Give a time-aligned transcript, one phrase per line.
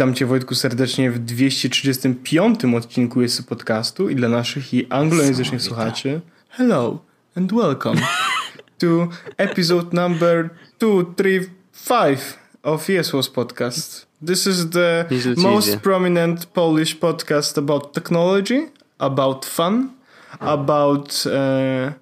[0.00, 6.20] Witam Cię Wojtku serdecznie w 235 odcinku jest podcastu i dla naszych i anglojęzycznych słuchaczy.
[6.48, 6.98] hello
[7.36, 8.00] and welcome
[8.80, 12.20] to episode number 235
[12.62, 14.06] of Jesłos podcast.
[14.26, 15.04] This is the
[15.36, 19.88] most prominent Polish podcast about technology, about fun,
[20.38, 21.92] about uh,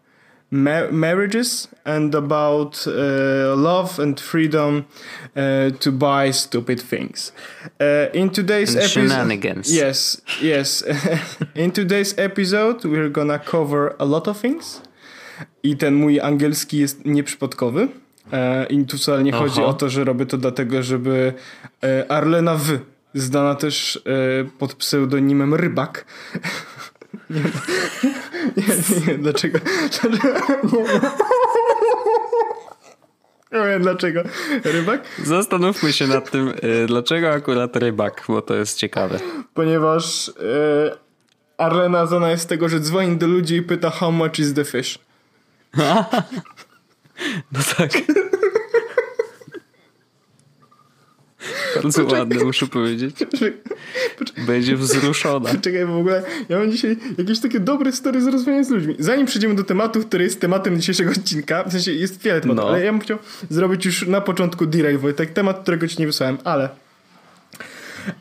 [0.50, 4.84] ma- marriages and about uh, love and freedom
[5.36, 7.32] uh, to buy stupid things.
[7.80, 9.74] Uh, in today's episode, shenanigans.
[9.74, 10.82] Yes, yes.
[11.54, 14.80] in today's episode, we're gonna cover a lot of things.
[15.62, 17.88] I ten mój angielski jest nieprzypadkowy.
[18.32, 21.32] E, I tu wcale nie chodzi o to, że robię to dlatego, żeby
[21.84, 22.78] e, Arlena W.
[23.14, 24.00] Znana też e,
[24.58, 26.04] pod pseudonimem Rybak.
[27.30, 27.40] Nie,
[28.56, 29.58] nie, nie, dlaczego?
[33.52, 34.22] Nie wiem dlaczego.
[34.64, 35.00] Rybak?
[35.24, 36.52] Zastanówmy się nad tym,
[36.86, 39.20] dlaczego akurat rybak, bo to jest ciekawe.
[39.54, 40.32] Ponieważ
[41.58, 44.64] Arlena znana jest z tego, że dzwoni do ludzi i pyta how much is the
[44.64, 44.98] fish.
[47.52, 47.90] No tak.
[51.74, 52.20] Bardzo Poczekaj.
[52.20, 53.16] ładne, muszę powiedzieć.
[54.46, 55.50] Będzie wzruszona.
[55.60, 58.94] Czekaj, w ogóle ja mam dzisiaj jakieś takie dobre story z rozmawiania z ludźmi.
[58.98, 62.68] Zanim przejdziemy do tematu, który jest tematem dzisiejszego odcinka, w sensie jest wiele tematów, no.
[62.70, 63.18] ale ja bym chciał
[63.50, 66.68] zrobić już na początku direct, Wojtek, temat, którego ci nie wysłałem, ale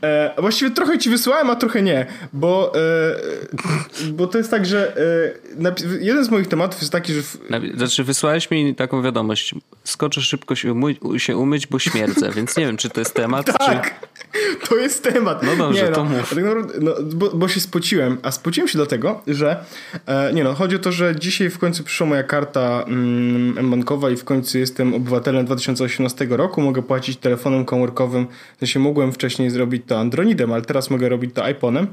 [0.03, 4.97] E, właściwie trochę ci wysłałem, a trochę nie, bo, e, bo to jest tak, że
[4.97, 7.21] e, jeden z moich tematów jest taki, że...
[7.21, 7.37] W...
[7.75, 12.65] Znaczy wysłałeś mi taką wiadomość, skoczę szybko się, umyć, się umyć, bo śmierdzę, więc nie
[12.65, 13.99] wiem, czy to jest temat, tak,
[14.31, 14.67] czy...
[14.67, 15.43] to jest temat.
[15.43, 16.29] No dobrze, nie, to no, mów.
[16.29, 16.39] Tak
[16.81, 19.65] no, bo, bo, się spociłem, a spociłem się dlatego, że
[20.05, 24.09] e, nie no, chodzi o to, że dzisiaj w końcu przyszła moja karta mm, bankowa
[24.09, 29.49] i w końcu jestem obywatelem 2018 roku, mogę płacić telefonem komórkowym, w sensie mogłem wcześniej
[29.49, 31.87] zrobić robić to Androidem, ale teraz mogę robić to iPhone'em.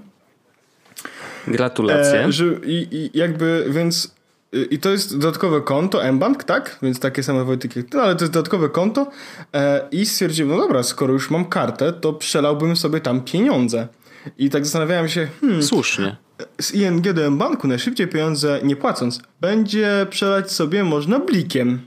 [1.47, 2.25] Gratulacje.
[2.25, 4.15] E, że, i, I jakby, więc
[4.71, 6.79] i to jest dodatkowe konto, mBank, tak?
[6.83, 9.11] Więc takie same Wojtek jak ty, ale to jest dodatkowe konto
[9.53, 13.89] e, i stwierdziłem, no dobra, skoro już mam kartę, to przelałbym sobie tam pieniądze.
[14.39, 16.17] I tak zastanawiałem się, hmm, Słusznie.
[16.61, 21.81] Z ING do mBanku najszybciej pieniądze nie płacąc, będzie przelać sobie można blikiem.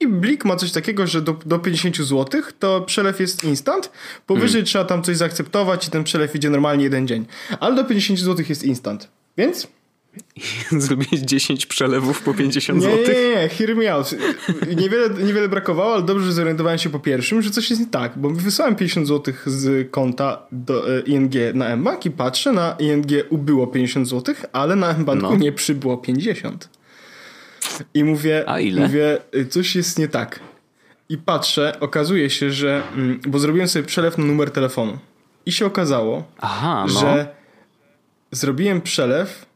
[0.00, 3.90] I Blik ma coś takiego, że do, do 50 zł to przelew jest instant.
[4.26, 4.66] Powyżej hmm.
[4.66, 7.26] trzeba tam coś zaakceptować i ten przelew idzie normalnie jeden dzień.
[7.60, 9.08] Ale do 50 zł jest instant.
[9.36, 9.68] Więc
[10.78, 12.98] Zrobić 10 przelewów po 50 zł?
[12.98, 14.14] Nie, nie, nie, hear me out.
[14.76, 18.18] Niewiele, niewiele brakowało, ale dobrze, że zorientowałem się po pierwszym, że coś jest nie tak,
[18.18, 23.06] bo wysłałem 50 zł z konta do e, ING na mBank i patrzę, na ING
[23.30, 25.36] ubyło 50 zł, ale na mBanku no.
[25.36, 26.79] nie przybyło 50.
[27.94, 28.80] I mówię, A ile?
[28.82, 30.40] mówię, y, coś jest nie tak.
[31.08, 34.98] I patrzę, okazuje się, że, mm, bo zrobiłem sobie przelew na numer telefonu.
[35.46, 37.00] I się okazało, Aha, no.
[37.00, 37.28] że
[38.32, 39.46] zrobiłem przelew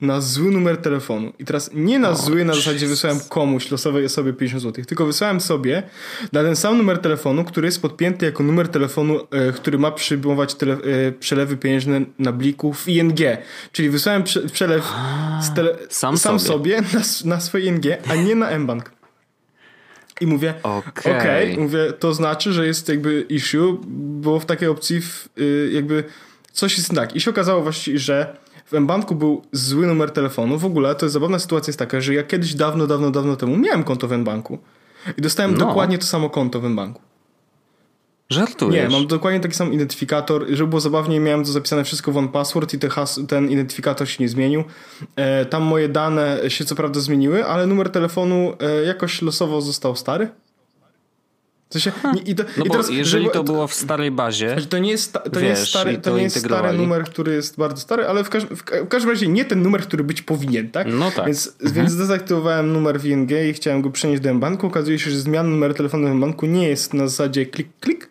[0.00, 1.32] na zły numer telefonu.
[1.38, 5.40] I teraz nie na zły, na zasadzie wysłałem komuś losowej osobie 50 zł, tylko wysłałem
[5.40, 5.82] sobie
[6.32, 10.54] na ten sam numer telefonu, który jest podpięty jako numer telefonu, e, który ma przyjmować
[10.54, 13.18] tele, e, przelewy pieniężne na bliku w ING.
[13.72, 14.92] Czyli wysłałem prze, przelew
[15.54, 18.90] tele, sam, sam, sobie, sobie na, na swoje ING, a nie na mBank.
[20.20, 21.16] I mówię, okej, okay.
[21.16, 21.56] okay.
[21.58, 23.80] mówię, to znaczy, że jest jakby issue,
[24.20, 26.04] bo w takiej opcji w, y, jakby
[26.52, 27.16] coś jest tak.
[27.16, 28.36] I się okazało właściwie, że
[28.72, 30.58] w mBanku był zły numer telefonu.
[30.58, 33.56] W ogóle to jest zabawna sytuacja jest taka, że ja kiedyś dawno, dawno, dawno temu
[33.56, 34.58] miałem konto w mBanku
[35.18, 35.58] i dostałem no.
[35.58, 37.00] dokładnie to samo konto w mBanku.
[38.30, 38.92] Żartujesz?
[38.92, 40.46] Nie, mam dokładnie taki sam identyfikator.
[40.48, 42.78] Żeby było zabawniej, miałem to zapisane wszystko w OnePassword i
[43.28, 44.64] ten identyfikator się nie zmienił.
[45.16, 49.96] E, tam moje dane się co prawda zmieniły, ale numer telefonu e, jakoś losowo został
[49.96, 50.28] stary.
[51.68, 51.92] To się,
[52.24, 54.56] i to, no i teraz, jeżeli żeby, to było w starej bazie.
[54.68, 57.56] To nie jest, to wiesz, nie jest, stary, to nie jest stary numer, który jest
[57.56, 60.86] bardzo stary, ale w, każdym, w, każdym razie nie ten numer, który być powinien, tak?
[60.90, 61.26] No tak.
[61.26, 61.74] Więc, mhm.
[61.74, 64.66] więc dezaktywowałem numer w ING i chciałem go przenieść do banku.
[64.66, 68.10] Okazuje się, że zmiana numeru telefonu w banku nie jest na zasadzie klik, klik,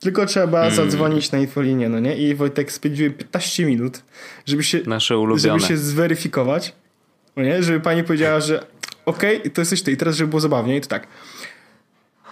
[0.00, 0.76] tylko trzeba hmm.
[0.76, 2.16] zadzwonić na infolinię, no nie?
[2.16, 4.02] I Wojtek spędziłem 15 minut,
[4.46, 5.40] żeby się, Nasze ulubione.
[5.40, 6.72] żeby się zweryfikować,
[7.36, 7.62] no nie?
[7.62, 8.66] Żeby pani powiedziała, że
[9.06, 9.92] okej, okay, to jesteś ty.
[9.92, 11.06] I teraz, żeby było zabawniej, to tak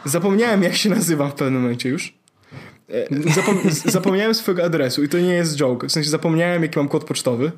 [0.05, 2.15] Zapomniałem, jak się nazywam w pewnym momencie już.
[2.91, 5.89] E, zapom zapomniałem swojego adresu i to nie jest joke.
[5.89, 7.53] W sensie zapomniałem, jaki mam kod pocztowy.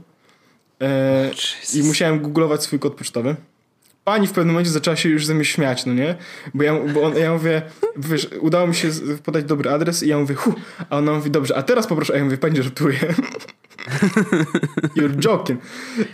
[0.83, 1.31] E,
[1.75, 3.37] I musiałem googlować swój kod pocztowy.
[4.07, 6.15] Pani w pewnym momencie zaczęła się już ze mnie śmiać, no nie?
[6.55, 7.63] Bo ja, bo on, ja mówię,
[7.97, 8.89] wiesz, udało mi się
[9.25, 10.55] podać dobry adres i ja mówię, hu,
[10.91, 12.99] a ona mówi, dobrze, a teraz poproszę, a ja mówię, pani żartuje.
[14.97, 15.61] You're joking.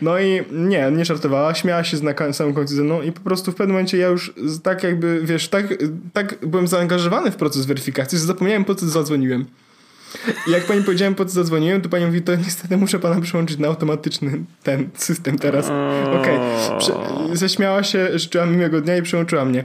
[0.03, 3.53] No i nie, nie żartowała, śmiała się na samym końcu ze mną i po prostu
[3.53, 5.67] w pewnym momencie ja już tak jakby, wiesz, tak,
[6.12, 9.47] tak byłem zaangażowany w proces weryfikacji, że zapomniałem po co zadzwoniłem.
[10.49, 13.59] I jak pani powiedziałem, po co zadzwoniłem, to pani mówi, to niestety muszę pana przełączyć
[13.59, 15.67] na automatyczny ten system teraz.
[16.20, 16.37] Okej.
[16.37, 17.37] Okay.
[17.37, 19.64] Zaśmiała się, życzyła mi miłego dnia i przełączyła mnie.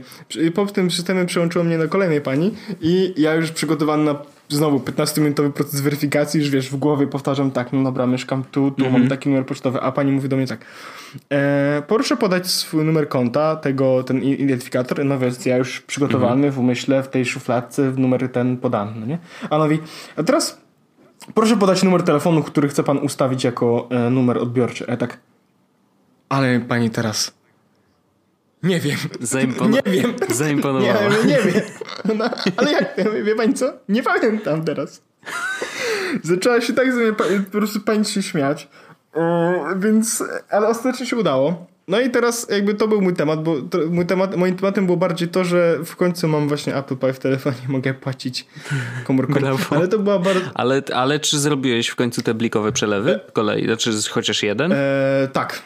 [0.56, 4.16] Po tym systemem przełączyła mnie na kolejnej pani i ja już przygotowany na
[4.50, 8.84] znowu 15-minutowy proces weryfikacji, już wiesz, w głowie powtarzam tak, no dobra, mieszkam tu, tu
[8.84, 9.10] mam mhm.
[9.10, 10.66] taki numer pocztowy, a pani mówi do mnie tak,
[11.30, 16.54] e, proszę podać swój numer konta, tego, ten identyfikator, no więc ja już przygotowany -hmm.
[16.54, 19.18] w umyśle, w tej szufladce, w numer ten podany, no nie?
[19.50, 19.80] A mówi,
[20.16, 20.62] a teraz
[21.34, 24.88] proszę podać numer telefonu, który chce pan ustawić jako e, numer odbiorczy.
[24.88, 25.18] E tak,
[26.30, 27.37] ale pani teraz
[28.68, 28.98] nie wiem.
[29.22, 30.14] Zaimpono- nie wiem.
[30.30, 31.10] Zaimponowała.
[31.10, 31.62] Nie, nie wiem.
[32.18, 33.74] No, ale jak, wie pani co?
[33.90, 35.02] Nie pamiętam teraz.
[36.24, 37.14] Zaczęła się tak ze mnie
[37.46, 38.68] po prostu pani się śmiać.
[39.78, 41.68] więc, ale ostatecznie się udało.
[41.88, 44.98] No i teraz jakby to był mój temat, bo to, mój temat, moim tematem było
[44.98, 48.48] bardziej to, że w końcu mam właśnie Apple Pay w telefonie, mogę płacić
[49.04, 49.34] komórką.
[49.70, 50.46] Ale to była bardzo...
[50.54, 53.66] Ale, ale czy zrobiłeś w końcu te blikowe przelewy kolei?
[53.66, 54.72] Znaczy chociaż jeden?
[54.72, 55.62] E, tak.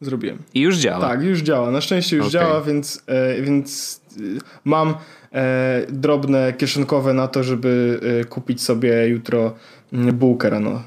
[0.00, 0.38] Zrobiłem.
[0.54, 1.08] I już działa.
[1.08, 1.70] Tak, już działa.
[1.70, 2.40] Na szczęście już okay.
[2.40, 4.20] działa, więc, e, więc e,
[4.64, 4.94] mam
[5.32, 9.54] e, drobne kieszonkowe na to, żeby e, kupić sobie jutro
[9.92, 10.84] bułkę rano e,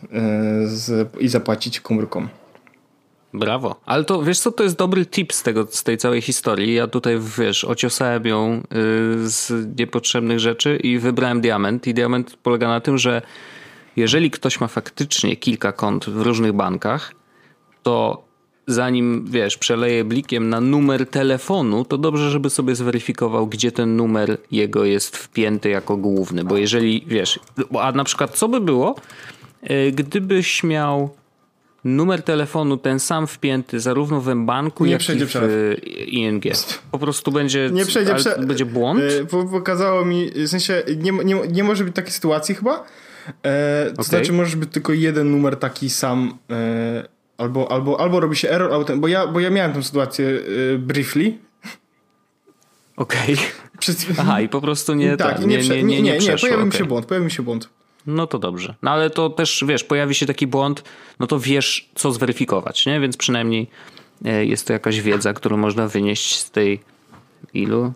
[0.68, 2.28] z, i zapłacić komórką.
[3.34, 3.76] Brawo.
[3.86, 6.74] Ale to wiesz co, to jest dobry tip z, tego, z tej całej historii.
[6.74, 11.88] Ja tutaj, wiesz, ociosałem ją y, z niepotrzebnych rzeczy i wybrałem diament.
[11.88, 13.22] I diament polega na tym, że
[13.96, 17.14] jeżeli ktoś ma faktycznie kilka kont w różnych bankach,
[17.84, 18.24] to
[18.68, 24.38] zanim wiesz, przeleje blikiem na numer telefonu, to dobrze, żeby sobie zweryfikował, gdzie ten numer
[24.52, 26.44] jego jest wpięty jako główny.
[26.44, 27.40] Bo jeżeli wiesz,
[27.80, 28.96] a na przykład co by było,
[29.62, 31.10] e, gdybyś miał
[31.84, 35.74] numer telefonu ten sam wpięty zarówno w banku, jak i w e,
[36.06, 36.44] ING.
[36.92, 38.40] Po prostu będzie, nie przejdzie prze...
[38.40, 39.00] będzie błąd.
[39.00, 42.84] Yy, pokazało mi, w sensie nie, nie, nie może być takiej sytuacji chyba.
[43.44, 44.06] E, to okay.
[44.06, 48.74] znaczy może być tylko jeden numer taki sam e, Albo, albo, albo robi się error,
[48.74, 51.38] albo ten, bo, ja, bo ja miałem tę sytuację y, briefly.
[52.98, 53.34] Okej.
[53.34, 54.18] Okay.
[54.20, 56.66] Aha, i po prostu nie Tak, nie, nie, nie, nie, nie, nie, pojawił okay.
[56.66, 57.70] mi się błąd, pojawił mi się błąd.
[58.08, 58.76] No to dobrze.
[58.82, 60.84] No ale to też, wiesz, pojawi się taki błąd,
[61.20, 63.00] no to wiesz, co zweryfikować, nie?
[63.00, 63.68] Więc przynajmniej
[64.26, 66.80] e, jest to jakaś wiedza, którą można wynieść z tej
[67.54, 67.94] ilu?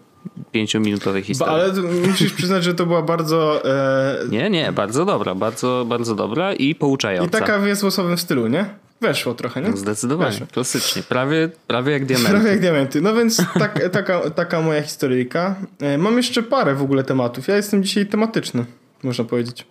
[0.52, 1.56] pięciominutowej historii.
[1.56, 1.74] ale
[2.08, 3.66] musisz przyznać, że to była bardzo...
[3.66, 4.18] E...
[4.30, 7.38] Nie, nie, bardzo dobra, bardzo, bardzo dobra i pouczająca.
[7.38, 8.85] I taka w losowym stylu, nie?
[9.02, 9.78] Weszło trochę, nie?
[9.78, 10.48] Zdecydowanie, Weszło.
[10.54, 11.04] klasycznie.
[11.04, 12.32] Prawie, prawie jak diamenty.
[12.32, 13.02] Prawie jak diamenty.
[13.02, 15.56] No więc tak, taka, taka moja historyjka.
[15.80, 17.48] E, mam jeszcze parę w ogóle tematów.
[17.48, 18.66] Ja jestem dzisiaj tematyczny,
[19.04, 19.66] można powiedzieć.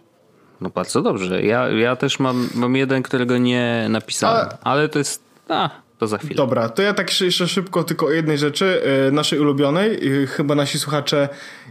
[0.60, 1.42] No bardzo dobrze.
[1.42, 4.70] Ja, ja też mam, mam jeden, którego nie napisałem, A...
[4.70, 5.22] ale to jest...
[5.48, 6.34] A, to za chwilę.
[6.34, 10.22] Dobra, to ja tak jeszcze szybko tylko o jednej rzeczy, e, naszej ulubionej.
[10.22, 11.28] E, chyba nasi słuchacze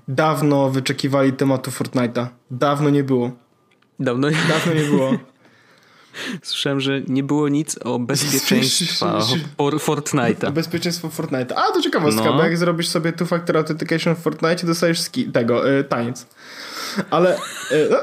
[0.08, 2.28] dawno wyczekiwali tematu Fortnite'a.
[2.52, 3.32] Dawno nie było.
[4.00, 5.12] Dawno, dawno nie było.
[6.44, 9.20] Słyszałem, że nie było nic o bezpieczeństwa
[9.58, 10.52] Fortnite'a.
[10.52, 11.54] Bezpieczeństwo Fortnite'a.
[11.56, 12.34] A, to ciekawostka, no.
[12.34, 16.28] bo jak zrobisz sobie two-factor authentication w Fortnite, dostajesz ski, tego, y, taniec.
[17.10, 17.36] Ale...
[17.72, 17.98] Y, no,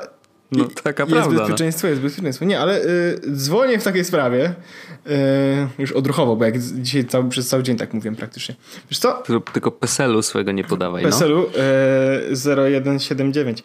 [0.58, 1.16] no taka jest prawda.
[1.16, 1.40] Jest no.
[1.40, 1.90] bezpieczeństwo, no.
[1.90, 2.44] jest bezpieczeństwo.
[2.44, 4.54] Nie, ale y, dzwonię w takiej sprawie,
[5.06, 5.12] y,
[5.78, 8.54] już odruchowo, bo jak dzisiaj cały, przez cały dzień tak mówiłem praktycznie.
[8.90, 9.12] Wiesz co?
[9.12, 11.46] Tylko, tylko PESEL-u swojego nie podawaj, PESEL-u
[12.30, 13.62] y, 0179.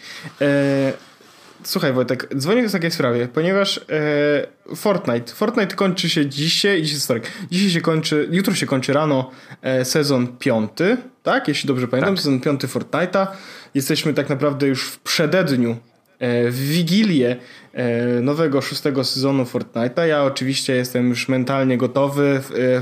[1.65, 7.31] Słuchaj Wojtek, dzwonię w takiej sprawie, ponieważ e, Fortnite, Fortnite kończy się dzisiaj, dzisiaj wtorek,
[7.51, 9.31] dzisiaj się kończy, jutro się kończy rano
[9.61, 11.47] e, sezon piąty, tak?
[11.47, 12.23] Jeśli dobrze pamiętam, tak.
[12.23, 13.27] sezon piąty Fortnite'a.
[13.73, 15.77] Jesteśmy tak naprawdę już w przededniu,
[16.19, 17.35] w wigilię
[17.73, 20.03] e, nowego szóstego sezonu Fortnite'a.
[20.03, 22.81] Ja oczywiście jestem już mentalnie gotowy, e,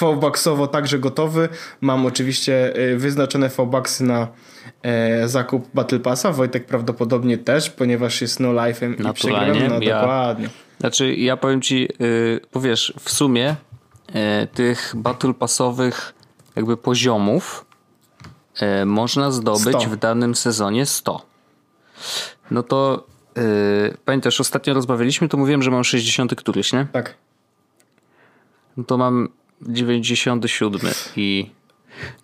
[0.00, 1.48] V-Bucksowo także gotowy.
[1.80, 4.28] Mam oczywiście e, wyznaczone V-Bucksy na
[4.82, 6.32] e, zakup Battle Passa.
[6.32, 9.68] Wojtek prawdopodobnie też, ponieważ jest no life'em i przegrałem.
[9.68, 10.48] No ja, dokładnie.
[10.80, 13.56] Znaczy ja powiem ci, yy, powiesz, w sumie
[14.14, 16.14] yy, tych Battle Passowych
[16.56, 17.66] jakby poziomów
[18.60, 19.80] yy, można zdobyć 100.
[19.80, 21.22] w danym sezonie 100.
[22.50, 23.42] No to yy,
[24.04, 26.86] pamiętasz, ostatnio rozmawialiśmy, to mówiłem, że mam 60 któryś, nie?
[26.92, 27.14] Tak.
[28.76, 29.28] No to mam
[29.62, 31.50] 97 i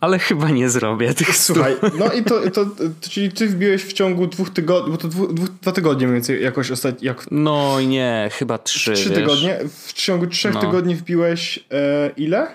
[0.00, 3.92] ale chyba nie zrobię tych Słuchaj, no i to, to, to, czyli ty wbiłeś w
[3.92, 7.06] ciągu dwóch tygodni, bo to dwu, dwu, dwa tygodnie mniej więcej jakoś ostatnio.
[7.06, 7.26] Jak...
[7.30, 8.92] No nie, chyba trzy.
[8.92, 9.18] Trzy wiesz?
[9.18, 9.58] tygodnie.
[9.68, 10.60] W ciągu trzech no.
[10.60, 12.46] tygodni wbiłeś e, ile?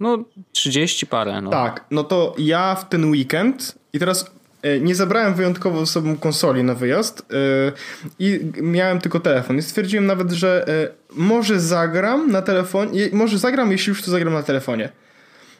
[0.00, 0.18] No
[0.52, 1.40] 30 parę.
[1.40, 1.50] No.
[1.50, 4.30] Tak, no to ja w ten weekend i teraz
[4.80, 7.24] nie zabrałem wyjątkowo ze sobą konsoli na wyjazd e,
[8.18, 9.58] i miałem tylko telefon.
[9.58, 14.32] I stwierdziłem nawet, że e, może zagram na telefonie, może zagram, jeśli już to zagram
[14.32, 14.88] na telefonie.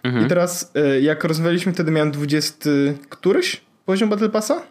[0.02, 0.26] Mhm.
[0.26, 2.71] I teraz, jak rozmawialiśmy, wtedy miałem 20
[3.09, 4.62] któryś poziom Battle Passa?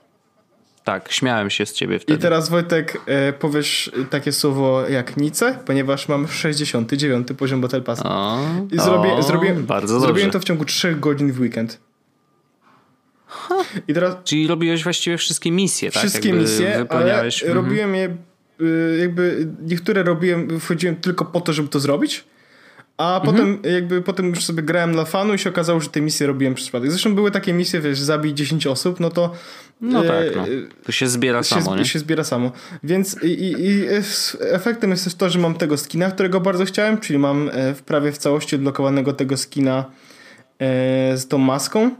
[0.83, 2.17] Tak, śmiałem się z ciebie wtedy.
[2.17, 8.01] I teraz Wojtek e, powiesz takie słowo jak Nice, ponieważ mam 69 poziom Battle Pass.
[8.03, 8.39] O,
[8.71, 10.39] I zrobię, o, zrobiłem, bardzo zrobiłem dobrze.
[10.39, 11.79] to w ciągu 3 godzin w weekend.
[13.87, 15.99] I teraz Czyli robiłeś właściwie wszystkie misje, tak?
[15.99, 17.43] wszystkie Jakby misje, ale wypełniałeś.
[17.43, 17.65] Mhm.
[17.65, 18.17] robiłem je
[18.61, 22.23] y, jakby niektóre robiłem, wchodziłem tylko po to, żeby to zrobić.
[22.97, 23.35] A Mhm.
[23.35, 26.53] potem jakby potem już sobie grałem dla fanu i się okazało, że te misje robiłem
[26.53, 26.91] przez przypadek.
[26.91, 29.33] Zresztą były takie misje, wiesz, zabij 10 osób, no to
[29.81, 30.45] No e, tak, no.
[30.83, 31.85] To się zbiera się, samo, nie?
[31.85, 32.51] się zbiera samo.
[32.83, 33.83] Więc i, i, i
[34.39, 37.81] efektem jest też to, że mam tego skina, którego bardzo chciałem, czyli mam e, w
[37.83, 39.85] prawie w całości odblokowanego tego skina
[40.59, 41.91] e, z tą maską.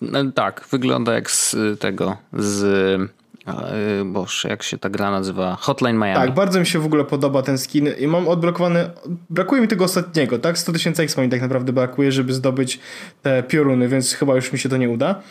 [0.00, 2.62] No, tak, wygląda jak z y, tego, z...
[2.62, 5.56] y, Boże, jak się ta gra nazywa?
[5.60, 6.14] Hotline Miami.
[6.14, 8.90] Tak, bardzo mi się w ogóle podoba ten skin i mam odblokowany,
[9.30, 10.58] brakuje mi tego ostatniego, tak?
[10.58, 12.80] 100 tysięcy expa mi tak naprawdę brakuje, żeby zdobyć
[13.22, 15.22] te pioruny, więc chyba już mi się to nie uda.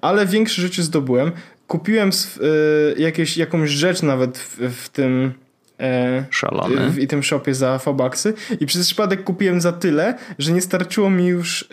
[0.00, 1.32] Ale większe rzeczy zdobyłem.
[1.66, 5.34] Kupiłem y, jakieś, jakąś rzecz nawet w, w tym...
[5.80, 6.90] E, Szalony.
[6.90, 11.10] w, i tym shopie za fobaksy i przez przypadek kupiłem za tyle, że nie starczyło
[11.10, 11.68] mi już, yy,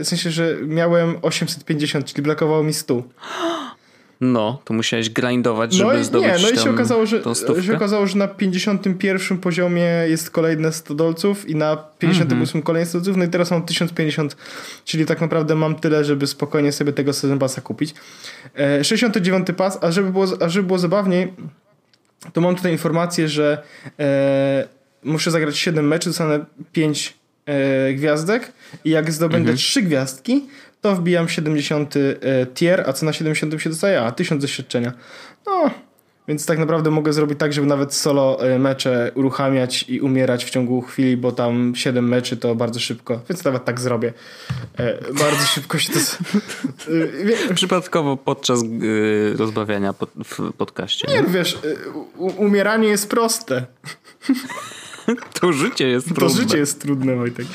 [0.00, 3.02] w sensie, że miałem 850, czyli brakowało mi 100.
[4.20, 7.22] No, to musiałeś grindować, żeby No i zdobyć nie, no i się okazało, że,
[7.62, 12.62] się okazało, że na 51 poziomie jest kolejne 100 dolców i na 58 Mhm.
[12.62, 14.36] kolejne 100 dolców, no i teraz mam 1050,
[14.84, 17.94] czyli tak naprawdę mam tyle, żeby spokojnie sobie tego Season Passa kupić.
[18.54, 21.32] E, 69 pas, a żeby było, a żeby było zabawniej,
[22.32, 23.62] to mam tutaj informację, że
[23.98, 24.68] e,
[25.04, 27.14] muszę zagrać 7 meczy, dostanę 5
[27.46, 28.52] e, gwiazdek
[28.84, 29.56] i jak zdobędę Mhm.
[29.56, 30.46] 3 gwiazdki,
[30.80, 32.00] to wbijam 70 e,
[32.54, 34.00] tier, a co na 70 się dostaje?
[34.02, 34.92] A, 1000 doświadczenia.
[35.46, 35.70] No,
[36.28, 40.50] więc tak naprawdę mogę zrobić tak, żeby nawet solo e, mecze uruchamiać i umierać w
[40.50, 44.12] ciągu chwili, bo tam 7 meczy to bardzo szybko, więc nawet tak zrobię.
[44.78, 45.98] E, bardzo szybko się to...
[47.50, 48.60] e, Przypadkowo podczas
[49.36, 51.08] rozmawiania pod, w podcaście.
[51.08, 53.66] Nie, wiesz, e, u, umieranie jest proste.
[55.40, 56.36] To życie jest To trudne.
[56.42, 57.46] życie jest trudne, Wojtek.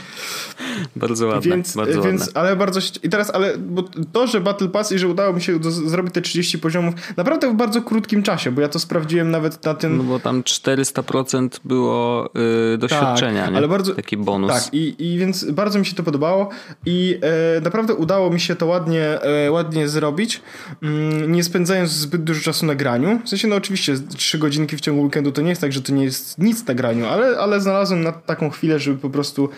[0.95, 2.41] Bardzo ładne, Więc, bardzo więc ładne.
[2.41, 2.79] ale bardzo.
[3.03, 6.13] I teraz, ale bo to, że Battle Pass i że udało mi się do, zrobić
[6.13, 9.97] te 30 poziomów naprawdę w bardzo krótkim czasie, bo ja to sprawdziłem nawet na tym.
[9.97, 12.29] No bo tam 400% było
[12.73, 13.57] y, doświadczenia, Tak, nie?
[13.57, 14.51] ale bardzo- Taki bonus.
[14.51, 16.49] Tak, i, i więc bardzo mi się to podobało
[16.85, 17.19] i
[17.57, 20.41] e, naprawdę udało mi się to ładnie, e, ładnie zrobić,
[20.83, 23.19] mm, nie spędzając zbyt dużo czasu na graniu.
[23.25, 25.93] W sensie, no oczywiście, 3 godzinki w ciągu weekendu to nie jest tak, że to
[25.93, 29.49] nie jest nic na graniu, ale, ale znalazłem na taką chwilę, żeby po prostu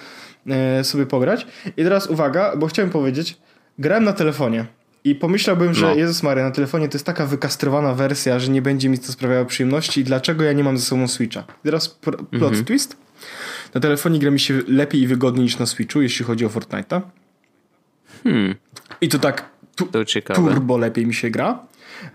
[0.48, 1.48] e, sobie pograć.
[1.78, 3.38] I teraz uwaga, bo chciałem powiedzieć,
[3.80, 4.66] grałem na telefonie.
[5.04, 5.96] I pomyślałbym, że No.
[5.96, 9.46] Jezus Maria, na telefonie to jest taka wykastrowana wersja, że nie będzie mi to sprawiało
[9.46, 11.40] przyjemności i dlaczego ja nie mam ze sobą Switcha.
[11.40, 11.90] I teraz
[12.32, 12.98] plot twist.
[13.74, 17.02] Na telefonie gra mi się lepiej i wygodniej niż na Switchu, jeśli chodzi o Fortnite'a.
[18.24, 18.56] Hmm,
[19.02, 21.60] I to tak tu, to turbo lepiej mi się gra.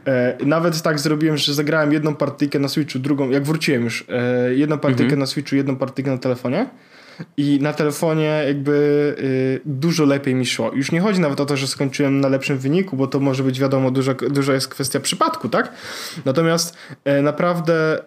[0.07, 4.55] E, nawet tak zrobiłem, że zagrałem jedną partyjkę na Switchu, drugą, jak wróciłem już, e,
[4.55, 5.21] jedną partyjkę Mhm.
[5.21, 6.67] na Switchu, jedną partyjkę na telefonie.
[7.37, 8.73] I na telefonie jakby
[9.19, 10.71] y, dużo lepiej mi szło.
[10.75, 13.61] Już nie chodzi nawet o to, że skończyłem na lepszym wyniku, bo to może być
[13.61, 15.73] wiadomo, dużo, dużo jest kwestia przypadku, tak?
[16.25, 18.03] Natomiast e, naprawdę e,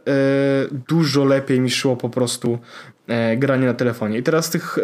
[0.88, 2.60] dużo lepiej mi szło po prostu
[3.08, 4.18] e, granie na telefonie.
[4.18, 4.82] I teraz tych e,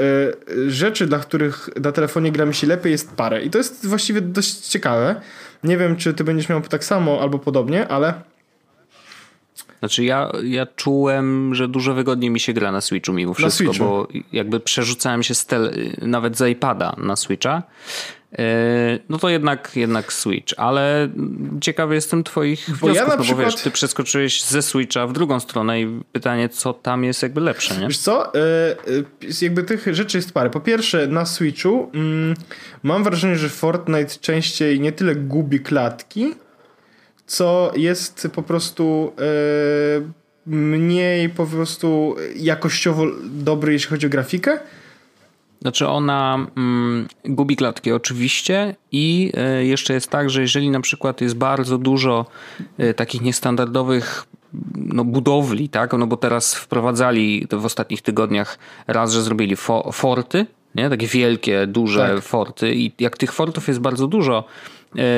[0.71, 3.41] rzeczy, dla których na telefonie gra mi się lepiej jest parę.
[3.41, 5.21] I to jest właściwie dość ciekawe.
[5.63, 8.13] Nie wiem, czy ty będziesz miał tak samo albo podobnie, ale
[9.79, 14.07] Znaczy ja, ja czułem, że dużo wygodniej mi się gra na Switchu mimo wszystko, bo
[14.33, 17.63] jakby przerzucałem się z tel- nawet z iPada na Switcha.
[18.31, 18.37] Yy,
[19.09, 21.09] No to jednak, jednak Switch, ale
[21.61, 25.13] ciekawy jestem twoich Bo ja wniosków, no bo przykład- wiesz, ty przeskoczyłeś ze Switcha w
[25.13, 27.87] drugą stronę i pytanie, co tam jest jakby lepsze, nie?
[27.87, 28.75] Wiesz co, e, e,
[29.41, 30.49] jakby tych rzeczy jest parę.
[30.49, 32.35] Po pierwsze, na Switchu mm,
[32.83, 36.33] mam wrażenie, że Fortnite częściej nie tyle gubi klatki,
[37.25, 44.59] co jest po prostu e, mniej po prostu jakościowo dobry, jeśli chodzi o grafikę.
[45.61, 51.21] Znaczy ona mm, gubi klatki oczywiście i e, jeszcze jest tak, że jeżeli na przykład
[51.21, 52.25] jest bardzo dużo
[52.77, 54.25] e, takich niestandardowych
[54.75, 55.93] no, budowli, tak?
[55.93, 60.45] No bo teraz wprowadzali w ostatnich tygodniach raz, że zrobili fo- forty,
[60.75, 60.89] nie?
[60.89, 62.23] takie wielkie, duże Tak.
[62.23, 64.43] forty i jak tych fortów jest bardzo dużo,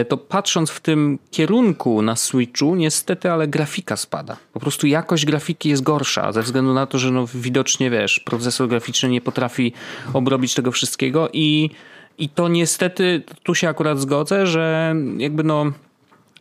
[0.09, 4.37] to patrząc w tym kierunku na Switchu, niestety, ale grafika spada.
[4.53, 8.69] Po prostu jakość grafiki jest gorsza, ze względu na to, że no widocznie, wiesz, procesor
[8.69, 9.73] graficzny nie potrafi
[10.13, 11.69] obrobić tego wszystkiego i,
[12.17, 15.71] i to niestety, tu się akurat zgodzę, że jakby no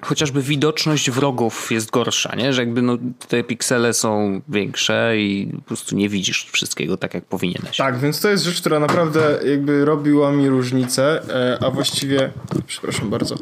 [0.03, 2.53] chociażby widoczność wrogów jest gorsza, nie?
[2.53, 7.25] Że jakby no, te piksele są większe i po prostu nie widzisz wszystkiego tak, jak
[7.25, 7.77] powinieneś.
[7.77, 12.31] Tak, więc to jest rzecz, która naprawdę jakby robiła mi różnicę, e, a właściwie,
[12.67, 13.37] przepraszam bardzo,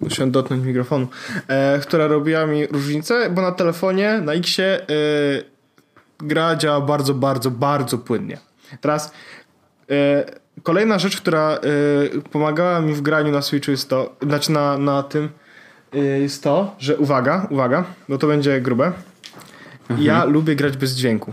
[0.00, 1.06] musiałem dotknąć mikrofonu,
[1.48, 4.86] e, która robiła mi różnicę, bo na telefonie, na Xie e,
[6.18, 8.38] gra działa bardzo, bardzo, bardzo płynnie.
[8.80, 9.12] Teraz
[10.62, 11.58] kolejna rzecz, która
[12.30, 15.28] pomagała mi w graniu na Switchu jest to, znaczy na, na tym
[15.98, 18.92] jest to, że uwaga, uwaga, bo to będzie grube.
[19.98, 21.32] Ja lubię grać bez dźwięku.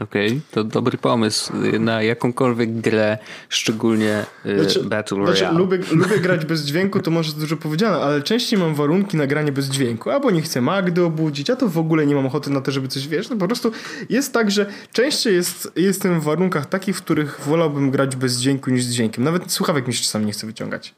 [0.00, 5.36] Okej, okay, to dobry pomysł na jakąkolwiek grę, szczególnie y, znaczy, Battle Royale.
[5.36, 9.26] Znaczy, lubię, lubię grać bez dźwięku, to może dużo powiedziane, ale częściej mam warunki na
[9.26, 10.10] granie bez dźwięku.
[10.10, 12.88] Albo nie chcę Magdy obudzić, a to w ogóle nie mam ochoty na to, żeby
[12.88, 13.72] coś, wiesz, no po prostu
[14.08, 18.70] jest tak, że częściej jest, jestem w warunkach takich, w których wolałbym grać bez dźwięku
[18.70, 19.24] niż z dźwiękiem.
[19.24, 20.94] Nawet słuchawek mi się czasami nie chce wyciągać.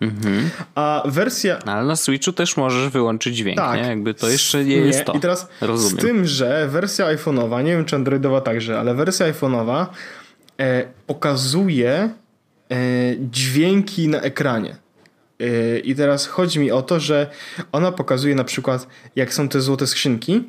[0.00, 0.50] Mhm.
[0.74, 1.58] A wersja.
[1.66, 3.80] No, ale na Switchu też możesz wyłączyć dźwięk, tak.
[3.80, 3.88] nie?
[3.88, 4.86] Jakby to jeszcze nie, nie.
[4.86, 5.12] jest to.
[5.12, 5.98] I teraz Rozumiem.
[5.98, 9.86] z tym, że wersja iPhone'owa, nie wiem czy Androidowa także, ale wersja iPhone'owa
[10.60, 11.90] e, pokazuje
[12.70, 12.76] e,
[13.18, 14.76] dźwięki na ekranie.
[15.40, 17.30] E, I teraz chodzi mi o to, że
[17.72, 18.86] ona pokazuje na przykład,
[19.16, 20.44] jak są te złote skrzynki,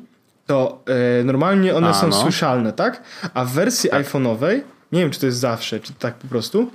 [0.46, 0.82] to
[1.20, 2.22] e, normalnie one A, są no.
[2.22, 3.02] słyszalne, tak?
[3.34, 4.06] A w wersji tak.
[4.06, 4.60] iPhone'owej
[4.92, 6.70] nie wiem czy to jest zawsze, czy tak po prostu,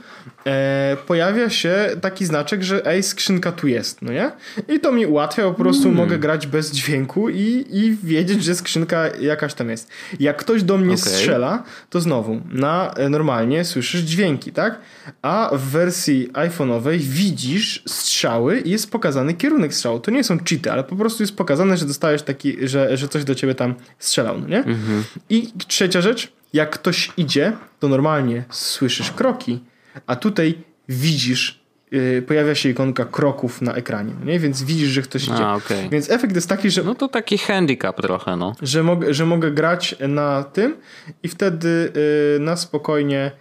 [0.45, 4.31] e, pojawia się taki znaczek, że ej, skrzynka tu jest, no nie?
[4.67, 5.95] I to mi ułatwia, po prostu mm.
[5.95, 9.89] mogę grać bez dźwięku i, i wiedzieć, że skrzynka jakaś tam jest.
[10.19, 10.97] Jak ktoś do mnie okay.
[10.97, 14.79] strzela, to znowu, na e, normalnie słyszysz dźwięki, tak?
[15.21, 19.99] A w wersji iPhone'owej widzisz strzały i jest pokazany kierunek strzału.
[19.99, 23.23] To nie są cheaty, ale po prostu jest pokazane, że dostajesz taki, że, że coś
[23.23, 24.63] do ciebie tam strzelał, no nie?
[24.63, 25.01] Mm -hmm.
[25.29, 29.63] I trzecia rzecz, jak ktoś idzie, to normalnie słyszysz kroki,
[30.07, 30.57] a tutaj
[30.89, 34.39] widzisz, yy, pojawia się ikonka kroków na ekranie, nie?
[34.39, 35.45] więc widzisz, że ktoś idzie.
[35.45, 35.89] A, okay.
[35.89, 36.83] Więc efekt jest taki, że.
[36.83, 38.55] No to taki handicap trochę, no.
[38.61, 40.75] Że, mogę, że mogę grać na tym
[41.23, 41.91] i wtedy
[42.33, 43.31] yy, na spokojnie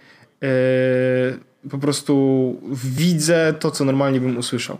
[0.41, 0.49] yy,
[1.69, 4.77] po prostu widzę to, co normalnie bym usłyszał.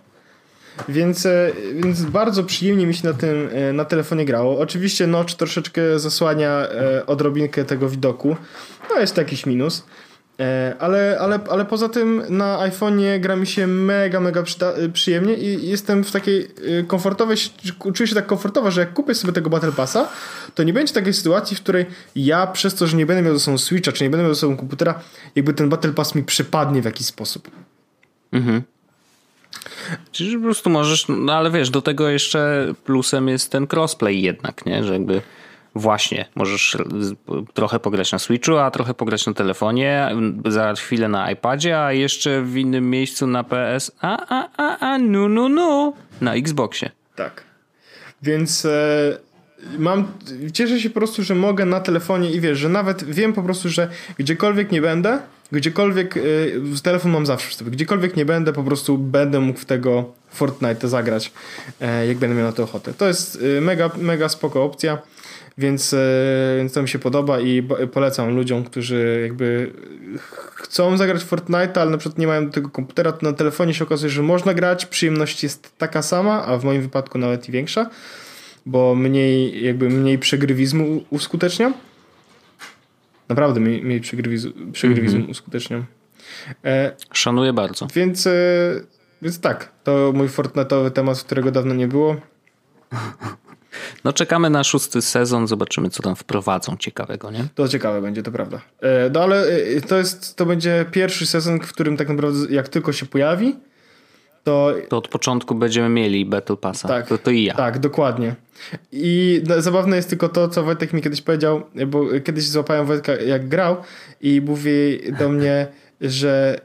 [0.89, 4.59] Więc, e, więc bardzo przyjemnie mi się na tym e, na telefonie grało.
[4.59, 8.35] Oczywiście notch troszeczkę zasłania e, odrobinkę tego widoku.
[8.89, 9.83] To jest to jakiś minus.
[10.79, 14.43] Ale, ale, ale poza tym na iPhone'ie gra mi się mega, mega
[14.93, 16.47] przyjemnie i jestem w takiej
[16.87, 17.37] komfortowej,
[17.93, 20.09] czuję się tak komfortowo, że jak kupię sobie tego Battle Passa,
[20.55, 23.39] to nie będzie takiej sytuacji, w której ja przez to, że nie będę miał ze
[23.39, 24.99] sobą Switcha, czy nie będę miał ze sobą komputera,
[25.35, 27.51] jakby ten Battle Pass mi przypadnie w jakiś sposób.
[28.31, 28.61] Mhm.
[30.11, 34.65] Czyli po prostu możesz, no ale wiesz, do tego jeszcze plusem jest ten crossplay jednak,
[34.65, 34.83] nie?
[34.83, 35.21] Że jakby
[35.75, 36.77] właśnie możesz
[37.53, 40.09] trochę pograć na Switchu, a trochę pograć na telefonie,
[40.45, 44.97] za chwilę na iPadzie, a jeszcze w innym miejscu na PS, a, a, a, a,
[44.97, 46.91] no, no, no, na Xboxie.
[47.15, 47.43] Tak.
[48.21, 49.17] Więc e,
[49.77, 50.07] mam,
[50.53, 53.69] cieszę się po prostu, że mogę na telefonie i wiesz, że nawet wiem po prostu,
[53.69, 55.19] że gdziekolwiek nie będę,
[55.51, 60.13] gdziekolwiek, y, telefon mam zawsze sobie, gdziekolwiek nie będę, po prostu będę mógł w tego
[60.29, 61.31] Fortnite zagrać,
[61.81, 62.93] e, jak będę miał na to ochotę.
[62.93, 64.97] To jest y, mega, mega spoko opcja,
[65.57, 65.97] więc, e,
[66.57, 69.71] więc to mi się podoba i polecam ludziom, którzy jakby
[70.55, 73.83] chcą zagrać Fortnite, ale na przykład nie mają do tego komputera, to na telefonie się
[73.83, 77.89] okazuje, że można grać, przyjemność jest taka sama, a w moim wypadku nawet i większa,
[78.65, 81.73] bo mniej, jakby mniej przegrywizmu uskutecznia.
[83.31, 85.29] Naprawdę mniej, mniej przegrywizm mm -hmm.
[85.29, 85.85] uskuteczniam.
[86.65, 87.87] E, Szanuję bardzo.
[87.95, 88.31] Więc, e,
[89.21, 92.15] więc tak, to mój Fortnite'owy temat, którego dawno nie było.
[94.03, 97.45] No czekamy na szósty sezon, zobaczymy co tam wprowadzą ciekawego, nie?
[97.55, 98.61] To ciekawe będzie, to prawda.
[98.81, 102.69] E, no ale e, to jest, to będzie pierwszy sezon, w którym tak naprawdę jak
[102.69, 103.55] tylko się pojawi,
[104.43, 104.73] to...
[104.89, 106.87] To od początku będziemy mieli Battle Passa.
[106.87, 107.53] Tak, to, to i ja.
[107.53, 108.35] Tak, dokładnie.
[108.91, 113.47] I zabawne jest tylko to, co Wojtek mi kiedyś powiedział, bo kiedyś złapałem Wojtka jak
[113.47, 113.77] grał
[114.21, 115.67] i mówi do mnie,
[116.01, 116.61] że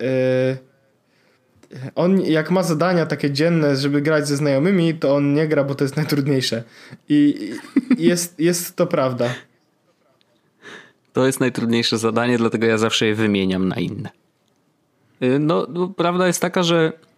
[1.71, 5.65] yy, on jak ma zadania takie dzienne, żeby grać ze znajomymi, to on nie gra,
[5.65, 6.63] bo to jest najtrudniejsze.
[7.09, 7.51] I
[7.99, 9.35] jest, jest to prawda.
[11.13, 14.11] To jest najtrudniejsze zadanie, dlatego ja zawsze je wymieniam na inne.
[15.23, 17.16] Y, no, no prawda jest taka, że E,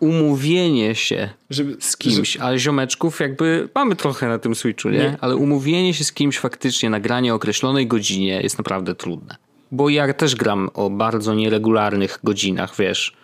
[0.00, 2.44] umówienie się żeby, z kimś, żeby...
[2.44, 4.98] ale ziomeczków jakby mamy trochę na tym Switchu, nie?
[4.98, 5.16] nie?
[5.20, 9.36] Ale umówienie się z kimś faktycznie, nagranie o określonej godzinie jest naprawdę trudne.
[9.72, 13.16] Bo ja też gram o bardzo nieregularnych godzinach, wiesz.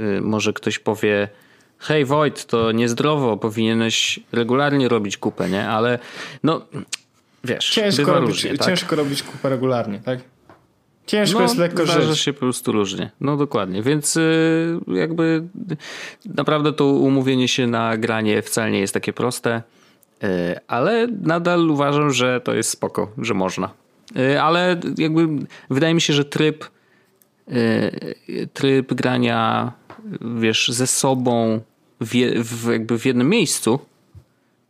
[0.00, 1.28] Y, może ktoś powie,
[1.78, 5.68] hej Wojt, to niezdrowo, powinieneś regularnie robić kupę, nie?
[5.68, 5.98] Ale
[6.42, 6.66] no,
[7.44, 8.66] wiesz, ciężko, robić, różnie, tak?
[8.66, 10.18] ciężko robić kupę regularnie, tak?
[11.06, 12.18] Ciężko no, jest lekko żyć.
[12.18, 13.10] się po prostu różnie.
[13.20, 13.82] No dokładnie.
[13.82, 15.44] Więc y, jakby
[16.34, 19.62] naprawdę to umówienie się na granie wcale nie jest takie proste.
[20.24, 20.26] Y,
[20.68, 23.70] ale nadal uważam, że to jest spoko, że można.
[24.16, 25.28] Y, ale jakby
[25.70, 26.74] wydaje mi się, że tryb
[28.52, 29.72] tryb grania,
[30.36, 31.60] wiesz, ze sobą
[32.00, 32.10] w,
[32.44, 33.78] w, jakby w jednym miejscu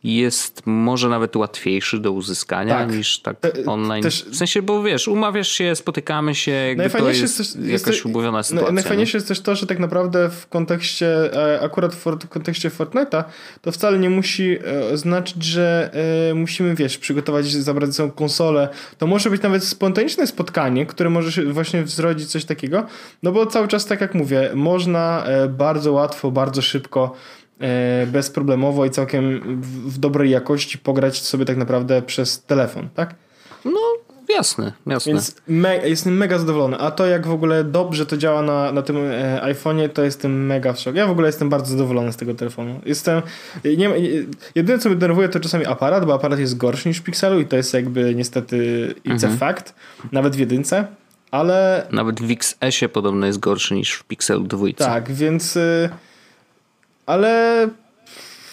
[0.05, 2.93] jest może nawet łatwiejszy do uzyskania tak.
[2.93, 3.37] niż tak
[3.67, 4.03] online.
[4.03, 7.95] Też, w sensie, bo wiesz, umawiasz się, spotykamy się, jakby to jest, jest też, jakaś
[7.95, 8.73] jest, umówiona sytuacja.
[8.73, 13.25] Najfajniejsze jest też to, że tak naprawdę w kontekście, e, akurat w kontekście Fortnite'a,
[13.61, 15.91] to wcale nie musi e, znaczyć, że
[16.31, 18.69] e, musimy, wiesz, przygotować, zabrać sobie konsolę.
[18.99, 22.87] To może być nawet spontaniczne spotkanie, które może właśnie zrodzić coś takiego,
[23.23, 27.44] no bo cały czas, tak jak mówię, można bardzo łatwo, bardzo szybko E,
[28.07, 33.15] bezproblemowo i całkiem w dobrej jakości pograć sobie tak naprawdę przez telefon, tak?
[33.65, 33.81] No,
[34.29, 35.13] jasne, jasne.
[35.13, 36.79] Więc me jestem mega zadowolony.
[36.79, 40.47] A to jak w ogóle dobrze to działa na, na tym e, iPhone'ie, to jestem
[40.47, 40.97] mega w szoku.
[40.97, 42.81] Ja w ogóle jestem bardzo zadowolony z tego telefonu.
[42.87, 43.23] Jestem,
[43.65, 43.91] nie,
[44.55, 47.47] jedyne co mnie denerwuje to czasami aparat, bo aparat jest gorszy niż w Pixelu i
[47.47, 49.33] to jest jakby niestety it's mhm.
[49.33, 49.75] a fact,
[50.13, 50.87] nawet w jedynce.
[51.31, 51.87] Ale...
[51.91, 54.67] Nawet w XS-ie podobno jest gorszy niż w Pixelu 2.
[54.77, 55.57] Tak, więc...
[55.57, 55.91] Y
[57.07, 57.69] ale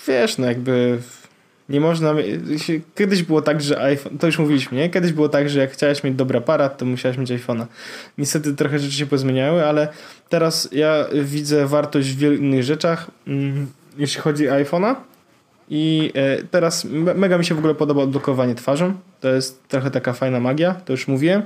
[0.08, 0.98] wiesz, no jakby
[1.70, 2.14] nie można.
[2.96, 4.18] Kiedyś było tak, że iPhone.
[4.18, 4.90] To już mówiliśmy, nie?
[4.90, 7.66] Kiedyś było tak, że jak chciałeś mieć dobry aparat, to musiałeś mieć iPhone'a.
[8.18, 9.88] Niestety trochę rzeczy się pozmieniały, ale
[10.30, 14.96] teraz ja widzę wartość w wielu innych rzeczach, mm, jeśli chodzi o iPhone'a.
[15.70, 16.86] I e, teraz
[17.16, 18.94] mega mi się w ogóle podoba odblokowanie twarzą.
[19.20, 21.44] To jest trochę taka fajna magia, to już mówiłem.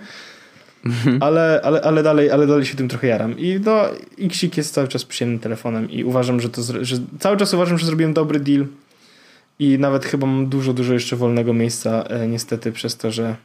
[0.85, 1.23] Mhm.
[1.23, 3.39] ale, ale, ale, dalej, ale dalej się tym trochę jaram.
[3.39, 3.85] I no,
[4.19, 7.85] Xik jest cały czas przyjemnym telefonem i uważam, że to, że cały czas uważam, że
[7.85, 8.65] zrobiłem dobry deal
[9.59, 13.35] i nawet chyba mam dużo, dużo jeszcze wolnego miejsca e, niestety przez to, że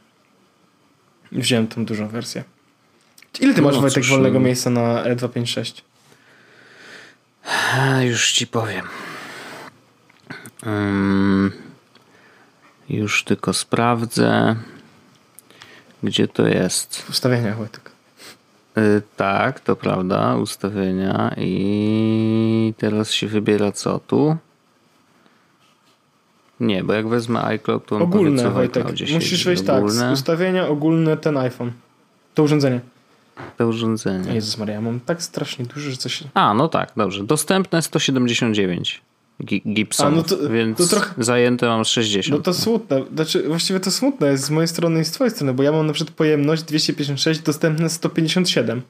[1.31, 2.43] wziąłem tą dużą wersję.
[3.39, 4.45] Ile ty no, masz no, Wojtek wolnego no.
[4.45, 5.81] miejsca na E256?
[8.01, 8.85] Już ci powiem.
[10.65, 11.51] Um,
[12.89, 14.55] już tylko sprawdzę.
[16.03, 17.01] Gdzie to jest?
[17.01, 17.91] W ustawieniach Wojtek.
[18.75, 24.37] Yy, tak, to prawda, ustawienia i teraz się wybiera co tu?
[26.59, 28.87] Nie, bo jak wezmę iCloud, to on ogólne powie, Wojtek.
[29.13, 29.83] Musisz wejść tak,
[30.13, 31.71] ustawienia ogólne ten iPhone.
[32.33, 32.79] To urządzenie.
[33.57, 34.33] To urządzenie.
[34.33, 36.23] Jezus Maria, ja mam tak strasznie dużo, że coś...
[36.33, 37.23] A, no tak, dobrze.
[37.23, 39.01] Dostępne 179.
[39.73, 42.37] Gibson, no to, więc to trochę, zajęte mam 60.
[42.37, 45.53] No to smutne, znaczy właściwie to smutne jest z mojej strony i z twojej strony,
[45.53, 48.81] bo ja mam na przykład pojemność 256, dostępne 157.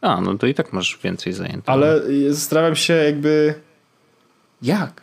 [0.00, 1.72] A, no to i tak masz więcej zajęte.
[1.72, 3.54] Ale zastanawiam się jakby
[4.62, 5.02] jak?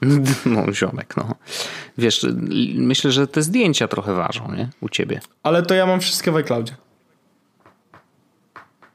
[0.46, 1.34] No ziomek, no.
[1.98, 2.26] Wiesz,
[2.74, 4.68] myślę, że te zdjęcia trochę ważą, nie?
[4.80, 5.20] U ciebie.
[5.42, 6.76] Ale to ja mam wszystkie w iCloudzie.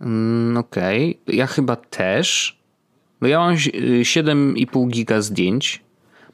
[0.02, 1.20] Mm, Okej.
[1.24, 1.36] Okay.
[1.36, 2.60] Ja chyba też,
[3.24, 5.82] no ja mam 7,5 giga zdjęć,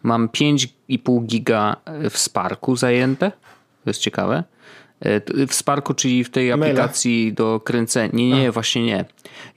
[0.04, 1.76] mam 5,5 giga
[2.10, 3.32] w Sparku zajęte,
[3.84, 4.44] to jest ciekawe.
[5.02, 8.10] E, w Sparku, czyli w tej aplikacji do kręcenia.
[8.14, 8.52] Nie, nie, A.
[8.52, 9.06] właśnie nie.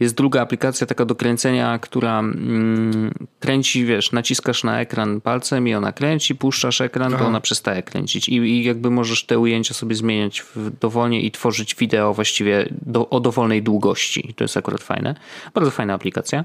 [0.01, 5.75] Jest druga aplikacja taka do kręcenia, która mm, kręci, wiesz, naciskasz na ekran palcem i
[5.75, 7.23] ona kręci, puszczasz ekran, Aha.
[7.23, 8.29] to ona przestaje kręcić.
[8.29, 13.09] I, I, jakby możesz te ujęcia sobie zmieniać w dowolnie i tworzyć wideo właściwie do,
[13.09, 14.35] o dowolnej długości.
[14.37, 15.15] To jest akurat fajne.
[15.55, 16.45] Bardzo fajna aplikacja.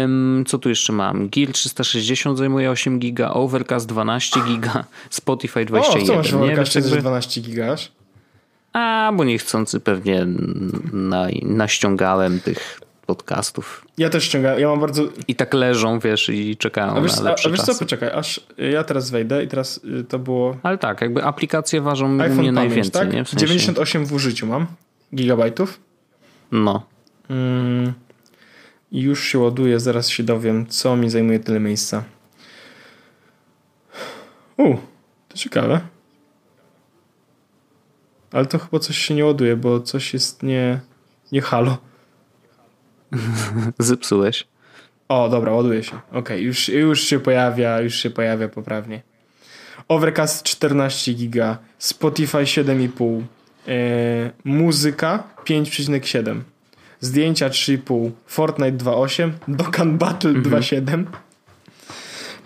[0.00, 1.28] Um, co tu jeszcze mam?
[1.28, 6.02] Gear 360 zajmuje 8 giga, Overcast 12 giga, Spotify 21.
[6.02, 7.76] O, co masz w Overcastie 12 giga?
[8.74, 10.26] A, bo niechcący pewnie
[10.92, 13.84] na, naściągałem tych podcastów.
[13.98, 15.02] Ja też ściągałem, ja mam bardzo...
[15.28, 18.10] I tak leżą, wiesz, i czekają a wiesz, na lepsze A, a wiesz co, poczekaj,
[18.14, 18.40] aż
[18.72, 20.56] ja teraz wejdę i teraz y, to było...
[20.62, 23.12] Ale tak, jakby aplikacje ważą mnie pamięć, najwięcej, tak?
[23.12, 23.24] nie?
[23.24, 23.46] W sensie...
[23.46, 24.66] 98 w użyciu mam,
[25.14, 25.80] gigabajtów.
[26.52, 26.86] No.
[27.30, 27.92] Mm,
[28.92, 32.04] już się ładuje, zaraz się dowiem, co mi zajmuje tyle miejsca.
[34.56, 34.76] U,
[35.28, 35.80] to ciekawe.
[38.34, 40.80] Ale to chyba coś się nie ładuje, bo coś jest nie,
[41.32, 41.78] nie halo.
[43.78, 44.46] Zepsułeś.
[45.08, 45.96] O, dobra, ładuje się.
[46.08, 49.02] Okej, okay, już, już się pojawia, już się pojawia poprawnie.
[49.88, 53.22] Overcast 14 giga, Spotify 7,5,
[53.66, 53.74] yy,
[54.44, 56.40] muzyka 5,7,
[57.00, 60.62] zdjęcia 3,5, Fortnite 2,8, Dokkan Battle mhm.
[60.62, 61.04] 2,7.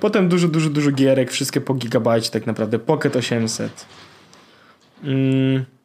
[0.01, 2.79] Potem dużo, dużo, dużo gierek, wszystkie po gigabajcie tak naprawdę.
[2.79, 3.87] Pocket 800.
[5.03, 5.78] Mm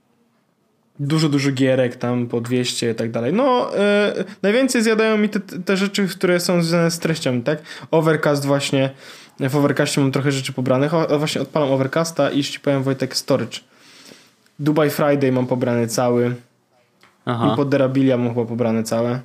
[1.08, 3.34] dużo, dużo gierek tam po 200 i tak dalej.
[3.34, 3.72] No,
[4.18, 7.62] yy, najwięcej zjadają mi te, te rzeczy, które są związane z treścią, tak?
[7.92, 8.89] Overcast właśnie,
[9.39, 13.60] w Overcastie mam trochę rzeczy pobranych, o, właśnie odpalam Overcasta i ci powiem Wojtek Storage.
[14.60, 16.36] Dubai Friday mam pobrany cały.
[17.26, 17.52] Aha.
[17.54, 19.20] I Poderabilia mam chyba pobrane całe.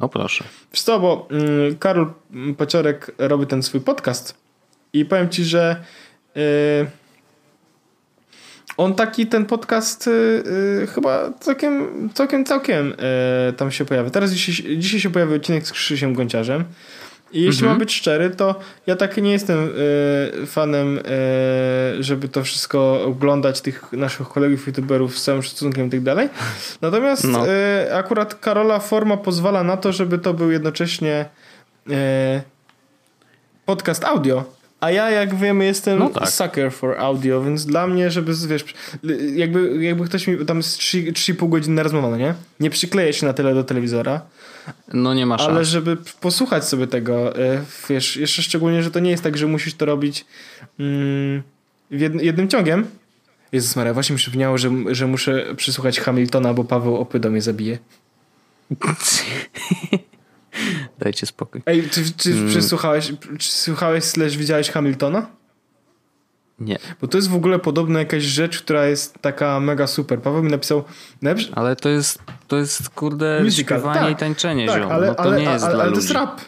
[0.00, 0.44] O proszę.
[0.72, 2.12] Wiesz co, bo yy, Karol
[2.58, 4.34] Paciorek robi ten swój podcast
[4.92, 5.84] i powiem ci, że
[6.34, 6.42] yy,
[8.76, 10.10] on taki, ten podcast y,
[10.82, 12.92] y, chyba całkiem, całkiem, całkiem
[13.48, 14.10] y, tam się pojawia.
[14.10, 16.64] Teraz dzisiaj, dzisiaj się pojawił odcinek z Krzysiem Gonciarzem.
[17.32, 17.70] I jeśli Mhm.
[17.70, 18.54] mam być szczery, to
[18.86, 19.70] ja tak nie jestem
[20.42, 21.02] y, fanem, y,
[22.02, 26.28] żeby to wszystko oglądać, tych naszych kolegów youtuberów z całym szacunkiem i tak dalej.
[26.80, 27.46] Natomiast No.
[27.48, 31.24] y, akurat Karola forma pozwala na to, żeby to był jednocześnie
[33.66, 34.44] podcast audio.
[34.80, 36.30] A ja, jak wiemy, jestem No tak.
[36.30, 38.64] sucker for audio, więc dla mnie, żeby, wiesz,
[39.34, 42.34] jakby, jakby ktoś mi, tam jest 3 3,5 godzinna rozmowa, no nie?
[42.60, 44.20] Nie przykleję się na tyle do telewizora,
[44.92, 45.50] No nie ma szans.
[45.50, 49.46] ale żeby posłuchać sobie tego, e, wiesz, jeszcze szczególnie, że to nie jest tak, że
[49.46, 50.24] musisz to robić
[50.80, 51.42] mm,
[52.20, 52.86] jednym ciągiem.
[53.52, 57.78] Jezus Maria, właśnie mi przypomniało, że, że muszę przysłuchać Hamiltona, bo Paweł Opydo mnie zabije.
[60.98, 61.62] Dajcie spokój.
[61.66, 62.48] Ej, czy, czy Mm.
[62.48, 65.26] przesłuchałeś, czy słuchałeś slash widziałeś Hamiltona?
[66.60, 66.78] Nie.
[67.00, 70.20] Bo to jest w ogóle podobno jakaś rzecz, która jest taka mega super.
[70.22, 70.84] Paweł mi napisał,
[71.22, 74.92] najlepszy, Ale to jest, to jest kurde, Musical, śpiewanie tak, i tańczenie, tak, ziom.
[74.92, 76.06] ale, no to ale, nie jest ale, dla ale to ludzi.
[76.06, 76.40] jest rap.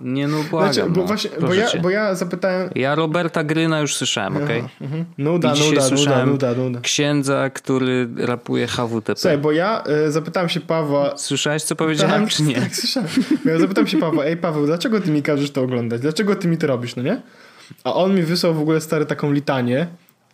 [0.00, 0.72] Nie no, błagam.
[0.72, 1.06] Znaczy, bo no.
[1.06, 4.64] właśnie, bo ja, bo ja zapytałem, Ja Roberta Gryna już słyszałem, okej?
[4.80, 5.04] Mhm.
[5.18, 6.80] Nuda, nuda, nuda, nuda, nuda.
[6.80, 9.20] Księdza, który rapuje HWTP.
[9.20, 11.16] Słuchaj, bo ja y, zapytałem się Pawła...
[11.16, 12.54] Słyszałeś, co powiedziałem, tak, czy nie?
[12.54, 13.08] Tak, słyszałem.
[13.44, 16.00] Bo Ja zapytałem się Pawła, ej Paweł, dlaczego ty mi każesz to oglądać?
[16.00, 17.22] Dlaczego ty mi to robisz, no nie?
[17.84, 19.86] A on mi wysłał w ogóle stary taką litanię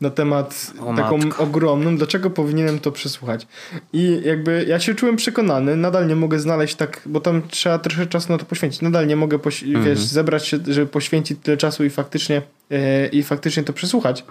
[0.02, 1.42] na temat O taką matko.
[1.42, 3.46] ogromną, dlaczego powinienem to przesłuchać.
[3.92, 8.06] I jakby ja się czułem przekonany, nadal nie mogę znaleźć tak, bo tam trzeba trochę
[8.06, 8.80] czasu na to poświęcić.
[8.82, 9.84] Nadal nie mogę poś- Mhm.
[9.84, 14.24] wiesz, zebrać się, żeby poświęcić tyle czasu i faktycznie e, i faktycznie to przesłuchać.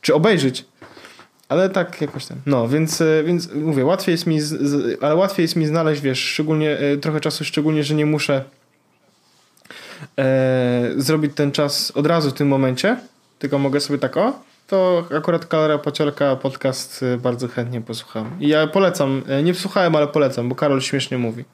[0.00, 0.64] Czy obejrzeć.
[1.48, 2.38] Ale tak jakoś tam.
[2.46, 6.02] No, więc, e, więc mówię, łatwiej jest mi, z, z, ale łatwiej jest mi znaleźć,
[6.02, 8.44] wiesz, szczególnie e, trochę czasu, szczególnie, że nie muszę
[10.18, 12.96] e, zrobić ten czas od razu w tym momencie,
[13.38, 18.30] tylko mogę sobie tak, o, to akurat Kalera Paciorka podcast e, bardzo chętnie posłucham.
[18.40, 21.44] I ja polecam, e, nie słuchałem, ale polecam, bo Karol śmiesznie mówi.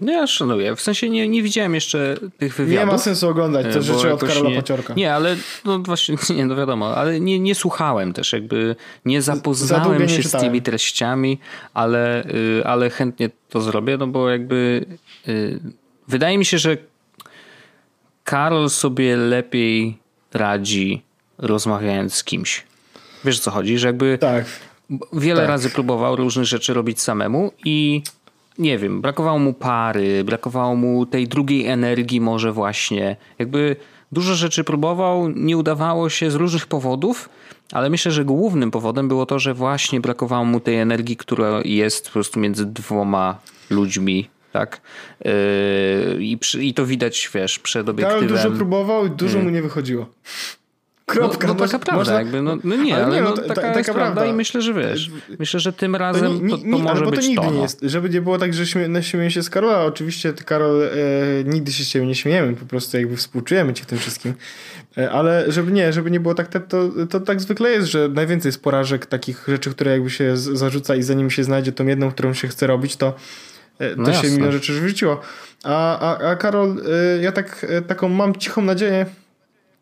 [0.00, 0.76] No ja szanuję.
[0.76, 2.86] W sensie nie, nie widziałem jeszcze tych wywiadów.
[2.86, 4.94] Nie ma sensu oglądać te rzeczy od Karola nie, Paciorka.
[4.94, 9.34] Nie, ale no właśnie, nie, no wiadomo, ale nie, nie słuchałem też, jakby nie za
[9.34, 11.38] zapoznałem nie się z tymi treściami,
[11.74, 14.86] ale, y, ale chętnie to zrobię, no bo jakby
[15.28, 15.60] y,
[16.08, 16.76] wydaje mi się, że
[18.24, 19.98] Karol sobie lepiej
[20.34, 21.02] radzi
[21.38, 22.64] rozmawiając z kimś.
[23.24, 24.44] Wiesz o co chodzi, że jakby Tak.
[25.12, 25.48] wiele Tak.
[25.48, 28.02] razy próbował różnych rzeczy robić samemu i
[28.58, 33.16] nie wiem, brakowało mu pary, brakowało mu tej drugiej energii może właśnie.
[33.38, 33.76] Jakby
[34.12, 37.28] dużo rzeczy próbował, nie udawało się z różnych powodów,
[37.72, 42.06] ale myślę, że głównym powodem było to, że właśnie brakowało mu tej energii, która jest
[42.06, 43.38] po prostu między dwoma
[43.70, 44.80] ludźmi, tak?
[45.24, 45.32] Yy,
[46.24, 48.28] I, przy, I to widać, wiesz, przed Karol obiektywem.
[48.28, 50.06] dużo próbował i dużo mu nie wychodziło.
[51.06, 51.46] Kropka.
[51.48, 53.42] No, no taka prawda, można- jakby, no, no nie, Ale ale, nie, no, no, ta-
[53.42, 54.14] taka, ta- jest taka prawda.
[54.14, 54.32] prawda.
[54.32, 56.88] i myślę, że wiesz, myślę, że tym To razem ni- to, ni- to ni- może
[56.90, 57.50] ale bo być to nigdy to.
[57.50, 57.62] nie no.
[57.62, 59.84] jest, żeby nie było tak, że śmie, śmieję się z Karola.
[59.84, 60.88] Oczywiście Karol, e,
[61.44, 64.34] nigdy się z ciebie nie śmiejemy, po prostu jakby współczujemy ci w tym wszystkim.
[64.98, 68.08] E, ale żeby nie, żeby nie było tak, to, to, to tak zwykle jest, że
[68.08, 72.10] najwięcej jest porażek, takich rzeczy, które jakby się zarzuca i zanim się znajdzie tą jedną,
[72.10, 73.14] którą się chce robić, to,
[73.78, 75.20] e, to No się milion rzeczy wrzuciło.
[75.64, 76.76] A, a, a Karol,
[77.18, 79.06] e, ja tak, e, taką mam cichą nadzieję,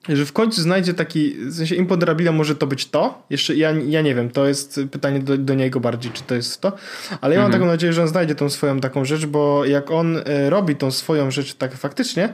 [0.09, 4.03] że w końcu znajdzie taki, w sensie imponderabila może to być to, jeszcze ja, ja
[4.03, 6.73] nie wiem, to jest pytanie do, do niego bardziej, czy to jest to,
[7.21, 10.17] ale ja mam taką nadzieję, że on znajdzie tą swoją taką rzecz, bo jak on
[10.17, 12.33] e, robi tą swoją rzecz tak faktycznie,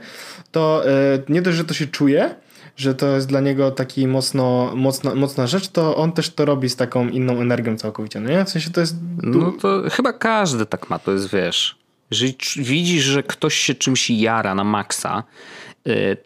[0.51, 2.35] to e, nie dość, że to się czuje,
[2.77, 6.69] że to jest dla niego taki mocno, mocna, mocna rzecz, to on też to robi
[6.69, 8.45] z taką inną energią całkowicie, no nie?
[8.45, 8.95] W sensie to jest...
[9.23, 11.79] No to chyba każdy tak ma, to jest wiesz.
[12.11, 15.23] Cz- widzisz, że ktoś się czymś jara na maksa,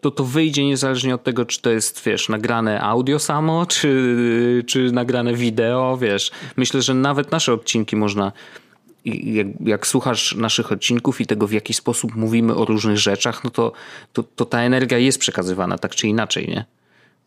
[0.00, 4.92] to to wyjdzie niezależnie od tego, czy to jest, wiesz, nagrane audio samo, czy, czy
[4.92, 6.30] nagrane wideo, wiesz.
[6.56, 8.32] Myślę, że nawet nasze odcinki można,
[9.04, 13.50] jak, jak słuchasz naszych odcinków i tego, w jaki sposób mówimy o różnych rzeczach, no
[13.50, 13.72] to,
[14.12, 16.64] to, to ta energia jest przekazywana tak czy inaczej, nie?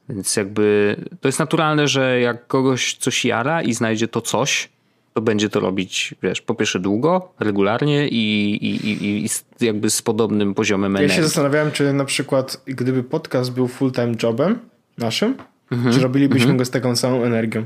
[0.10, 4.70] Więc jakby to jest naturalne, że jak kogoś coś jara i znajdzie to coś,
[5.18, 9.30] to będzie to robić, wiesz, po pierwsze długo, regularnie i, i, i, i
[9.66, 11.24] jakby z podobnym poziomem Ja się energii.
[11.24, 14.60] zastanawiałem, czy na przykład gdyby podcast był full-time jobem
[14.98, 15.36] naszym,
[15.72, 15.96] Mhm.
[15.96, 17.66] czy robilibyśmy go z taką samą energią?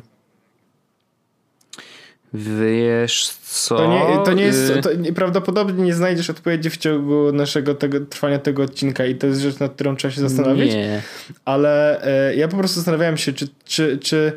[2.34, 3.76] Wiesz co?
[3.78, 7.76] To nie, to nie jest, Y, to nie- prawdopodobnie nie znajdziesz odpowiedzi w ciągu naszego
[7.76, 10.74] tego, trwania tego odcinka i to jest rzecz, nad którą trzeba się zastanowić.
[10.74, 11.02] Nie.
[11.46, 14.34] Ale e, ja po prostu zastanawiałem się, czy, czy, czy,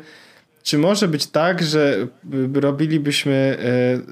[0.65, 2.07] czy może być tak, że
[2.53, 3.57] robilibyśmy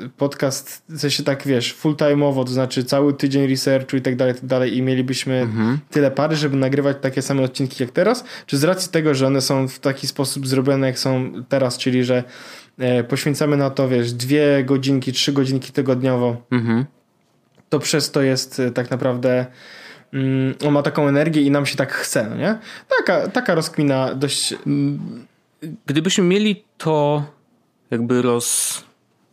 [0.02, 4.34] e, podcast, w sensie tak wiesz, full-time'owo, to znaczy cały tydzień researchu i tak dalej,
[4.34, 5.80] tak dalej i mielibyśmy mhm.
[5.90, 8.24] tyle pary, żeby nagrywać takie same odcinki jak teraz?
[8.46, 12.04] Czy z racji tego, że one są w taki sposób zrobione, jak są teraz, czyli
[12.04, 12.24] że
[12.78, 16.86] e, poświęcamy na to, wiesz, dwie godzinki, trzy godzinki tygodniowo, mhm.
[17.70, 19.46] to przez to jest e, tak naprawdę
[20.14, 22.58] mm, on ma taką energię i nam się tak chce, no nie?
[22.98, 24.56] Taka, taka rozkmina dość
[25.86, 27.24] Gdybyśmy mieli to
[27.92, 28.84] jakby roz,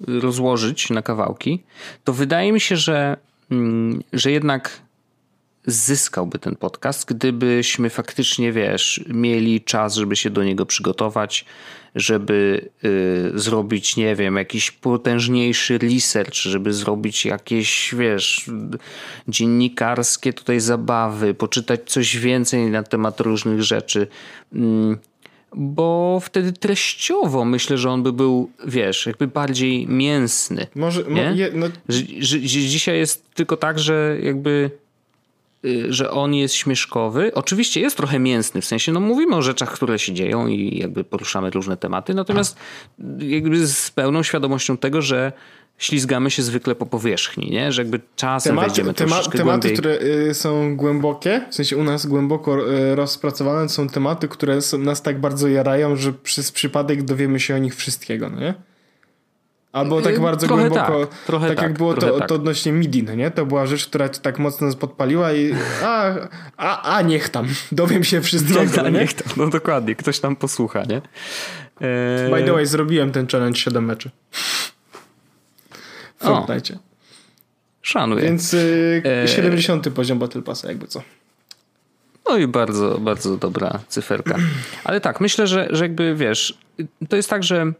[0.06, 1.62] rozłożyć na kawałki,
[2.04, 3.16] to wydaje mi się, że,
[3.50, 4.80] mm, że jednak
[5.66, 11.44] zyskałby ten podcast, gdybyśmy faktycznie, wiesz, mieli czas, żeby się do niego przygotować,
[11.94, 18.50] żeby y, zrobić, nie wiem, jakiś potężniejszy research, żeby zrobić jakieś, wiesz,
[19.28, 24.06] dziennikarskie tutaj zabawy, poczytać coś więcej na temat różnych rzeczy.
[24.54, 24.58] Y,
[25.56, 30.66] bo wtedy treściowo myślę, że on by był, wiesz, jakby bardziej mięsny.
[30.74, 31.32] Może, nie?
[31.36, 31.66] Je, no...
[31.88, 34.70] że, że, dzisiaj jest tylko tak, że jakby
[35.64, 37.34] y, że on jest śmieszkowy.
[37.34, 41.04] Oczywiście jest trochę mięsny, w sensie no mówimy o rzeczach, które się dzieją i jakby
[41.04, 42.56] poruszamy różne tematy, natomiast
[43.18, 45.32] jakby z pełną świadomością tego, że
[45.78, 47.72] ślizgamy się zwykle po powierzchni, nie?
[47.72, 49.78] że jakby czasem tematy, wejdziemy tema, troszeczkę Tematy, głębiej.
[49.78, 54.78] które y, są głębokie, w sensie u nas głęboko y, rozpracowane, są tematy, które są,
[54.78, 58.54] nas tak bardzo jarają, że przez przypadek dowiemy się o nich wszystkiego, no nie?
[59.72, 62.28] Albo tak y, bardzo trochę głęboko, tak, trochę tak, tak jak było to, tak.
[62.28, 63.30] to odnośnie MIDI, no nie?
[63.30, 65.54] To była rzecz, która ci tak mocno nas podpaliła i
[65.84, 66.14] a,
[66.56, 70.36] a, a niech tam, dowiem się wszystkiego, no, no niech tam, no dokładnie, ktoś tam
[70.36, 71.02] posłucha, nie?
[72.30, 74.10] By the way, zrobiłem ten challenge 7 meczy.
[76.22, 76.78] Fortnite.
[77.82, 78.22] Szanuję.
[78.22, 79.90] Więc y, 70 e...
[79.90, 81.02] poziom Battle Passa, jakby co.
[82.28, 84.36] No i bardzo, bardzo dobra cyferka.
[84.84, 86.58] Ale tak, myślę, że, że jakby wiesz,
[87.08, 87.72] to jest tak, że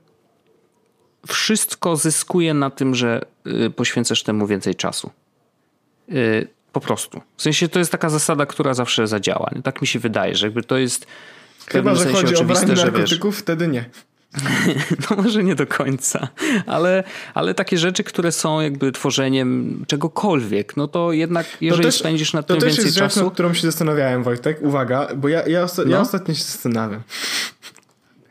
[1.27, 5.11] wszystko zyskuje na tym, że y, poświęcasz temu więcej czasu.
[6.13, 7.21] Y, po prostu.
[7.37, 9.51] W sensie to jest taka zasada, która zawsze zadziała.
[9.65, 11.07] Tak mi się wydaje, że jakby to jest.
[11.67, 13.85] Chyba, że chodzi o branie narkotyków, wtedy nie.
[15.11, 16.29] No może nie do końca,
[16.67, 21.99] ale, ale takie rzeczy, które są jakby tworzeniem czegokolwiek, no to jednak jeżeli to też,
[21.99, 22.85] spędzisz na tym więcej czasu...
[22.85, 24.59] To też jest rzecz, nad którą się zastanawiałem, Wojtek.
[24.63, 25.91] Uwaga, bo ja, ja, osta no.
[25.91, 27.03] ja ostatnio się zastanawiam.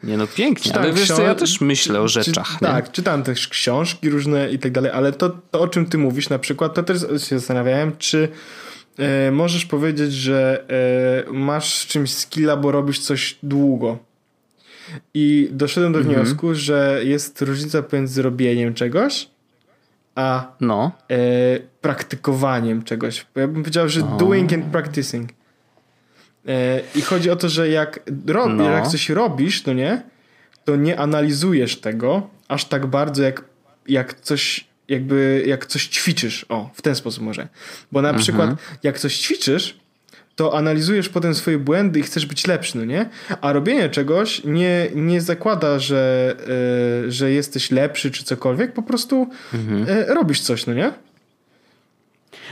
[0.03, 2.47] Nie no pięknie, czytałem ale wiesz co, ja też myślę o rzeczach.
[2.59, 5.97] Czy, tak, czytałem też książki różne i tak dalej, ale to, to o czym ty
[5.97, 8.29] mówisz na przykład, to też się zastanawiałem, czy
[8.97, 10.65] e, możesz powiedzieć, że
[11.27, 14.08] e, masz czymś skilla, bo robisz coś długo.
[15.13, 16.15] I doszedłem do mhm.
[16.15, 19.29] wniosku, że jest różnica pomiędzy robieniem czegoś,
[20.15, 20.91] a no.
[21.11, 21.17] e,
[21.81, 23.25] praktykowaniem czegoś.
[23.35, 24.17] Ja bym powiedział, że o.
[24.17, 25.29] doing and practicing.
[26.47, 28.63] E, I chodzi o to, że jak, rob, no.
[28.63, 30.01] jak coś robisz, no nie,
[30.65, 33.43] to nie analizujesz tego aż tak bardzo, jak,
[33.87, 36.45] jak coś jakby, jak coś ćwiczysz.
[36.49, 37.47] O, w ten sposób może.
[37.91, 38.23] Bo na mhm.
[38.23, 38.49] przykład,
[38.83, 39.78] jak coś ćwiczysz,
[40.39, 43.09] to analizujesz potem swoje błędy i chcesz być lepszy, no nie?
[43.41, 46.35] A robienie czegoś nie, nie zakłada, że,
[47.07, 49.85] e, że jesteś lepszy czy cokolwiek, po prostu mhm.
[49.89, 50.91] e, robisz coś, no nie?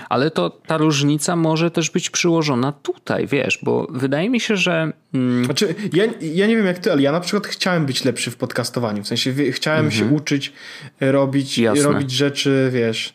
[0.09, 4.91] Ale to ta różnica może też być przyłożona tutaj, wiesz, bo wydaje mi się, że.
[5.13, 5.45] Mm...
[5.45, 8.35] Znaczy, ja, ja nie wiem jak ty, ale ja na przykład chciałem być lepszy w
[8.35, 9.03] podcastowaniu.
[9.03, 10.09] W sensie chciałem mhm.
[10.09, 10.53] się uczyć,
[11.01, 13.13] e, robić, robić rzeczy, wiesz,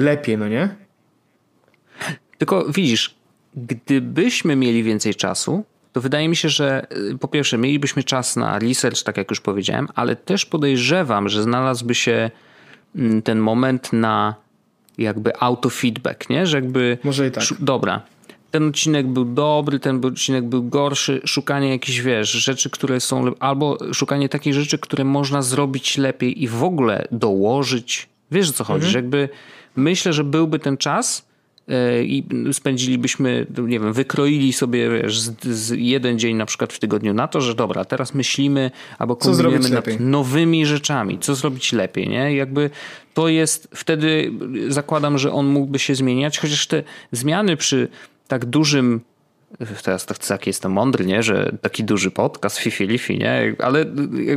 [0.00, 0.68] lepiej, no nie?
[2.38, 3.23] Tylko widzisz,
[3.56, 8.58] Gdybyśmy mieli więcej czasu, to wydaje mi się, że y, po pierwsze mielibyśmy czas na
[8.58, 12.30] research, tak jak już powiedziałem, ale też podejrzewam, że znalazłby się
[12.96, 14.34] mm, ten moment na
[14.98, 16.46] jakby autofeedback, nie?
[16.46, 16.98] Że jakby...
[17.04, 17.44] Może i tak.
[17.60, 18.02] Dobra,
[18.50, 23.78] ten odcinek był dobry, ten odcinek był gorszy, szukanie jakichś, wiesz, rzeczy, które są, albo
[23.92, 28.08] szukanie takich rzeczy, które można zrobić lepiej i w ogóle dołożyć.
[28.30, 28.92] Wiesz o co chodzi, mhm.
[28.92, 29.28] że jakby
[29.76, 31.26] myślę, że byłby ten czas,
[32.04, 37.14] i spędzilibyśmy, nie wiem, wykroili sobie wiesz, z, z jeden dzień na przykład w tygodniu
[37.14, 42.36] na to, że dobra, teraz myślimy albo kombinujemy nad nowymi rzeczami, co zrobić lepiej, nie?
[42.36, 42.70] Jakby
[43.14, 44.32] to jest, wtedy
[44.68, 47.88] zakładam, że on mógłby się zmieniać, chociaż te zmiany przy
[48.28, 49.00] tak dużym
[49.82, 51.22] teraz tak, tak jestem mądry, nie?
[51.22, 53.56] że taki duży podcast, Fifi Lifi, nie?
[53.58, 53.84] ale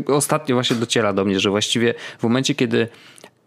[0.07, 2.87] ostatnio właśnie dociera do mnie, że właściwie w momencie, kiedy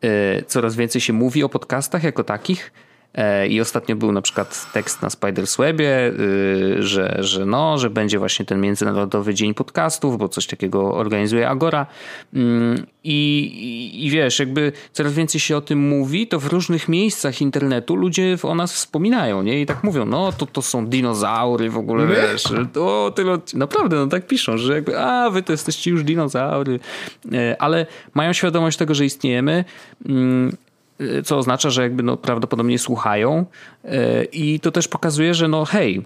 [0.03, 2.89] e, coraz więcej się mówi o podcastach jako takich, E,
[3.48, 8.44] I ostatnio był na przykład tekst na Spiderswebie, y, że, że no, że będzie właśnie
[8.44, 11.86] ten Międzynarodowy Dzień Podcastów, bo coś takiego organizuje Agora.
[12.34, 17.40] Mm, I, i, wiesz, jakby coraz więcej się o tym mówi, to w różnych miejscach
[17.40, 19.61] internetu ludzie o nas wspominają, nie?
[19.61, 22.14] I tak mówią, no to, to są dinozaury w ogóle, My?
[22.14, 22.44] wiesz.
[22.72, 26.80] To tyle, naprawdę, no tak piszą, że jakby, a wy to jesteście już dinozaury.
[27.32, 29.64] E, ale mają świadomość tego, że istniejemy
[30.08, 30.56] mm,
[31.24, 33.46] co oznacza, że jakby no prawdopodobnie słuchają
[33.84, 33.88] y,
[34.32, 36.05] i to też pokazuje, że no hej,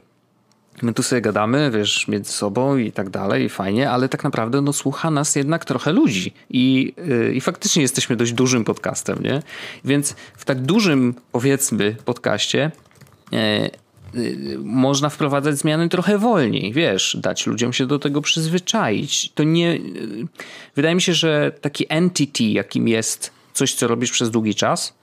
[0.82, 4.60] my tu sobie gadamy, wiesz, między sobą i tak dalej, i fajnie, ale tak naprawdę
[4.60, 6.32] no, słucha nas jednak trochę ludzi.
[6.50, 9.42] I, yy, I faktycznie jesteśmy dość dużym podcastem, nie?
[9.84, 12.70] Więc w tak dużym, powiedzmy, podcaście
[13.32, 13.70] yy,
[14.58, 19.32] można wprowadzać zmiany trochę wolniej, wiesz, dać ludziom się do tego przyzwyczaić.
[19.34, 19.78] To nie.
[20.76, 24.94] Wydaje mi się, że taki entity, jakim jest coś, co robisz przez długi czas,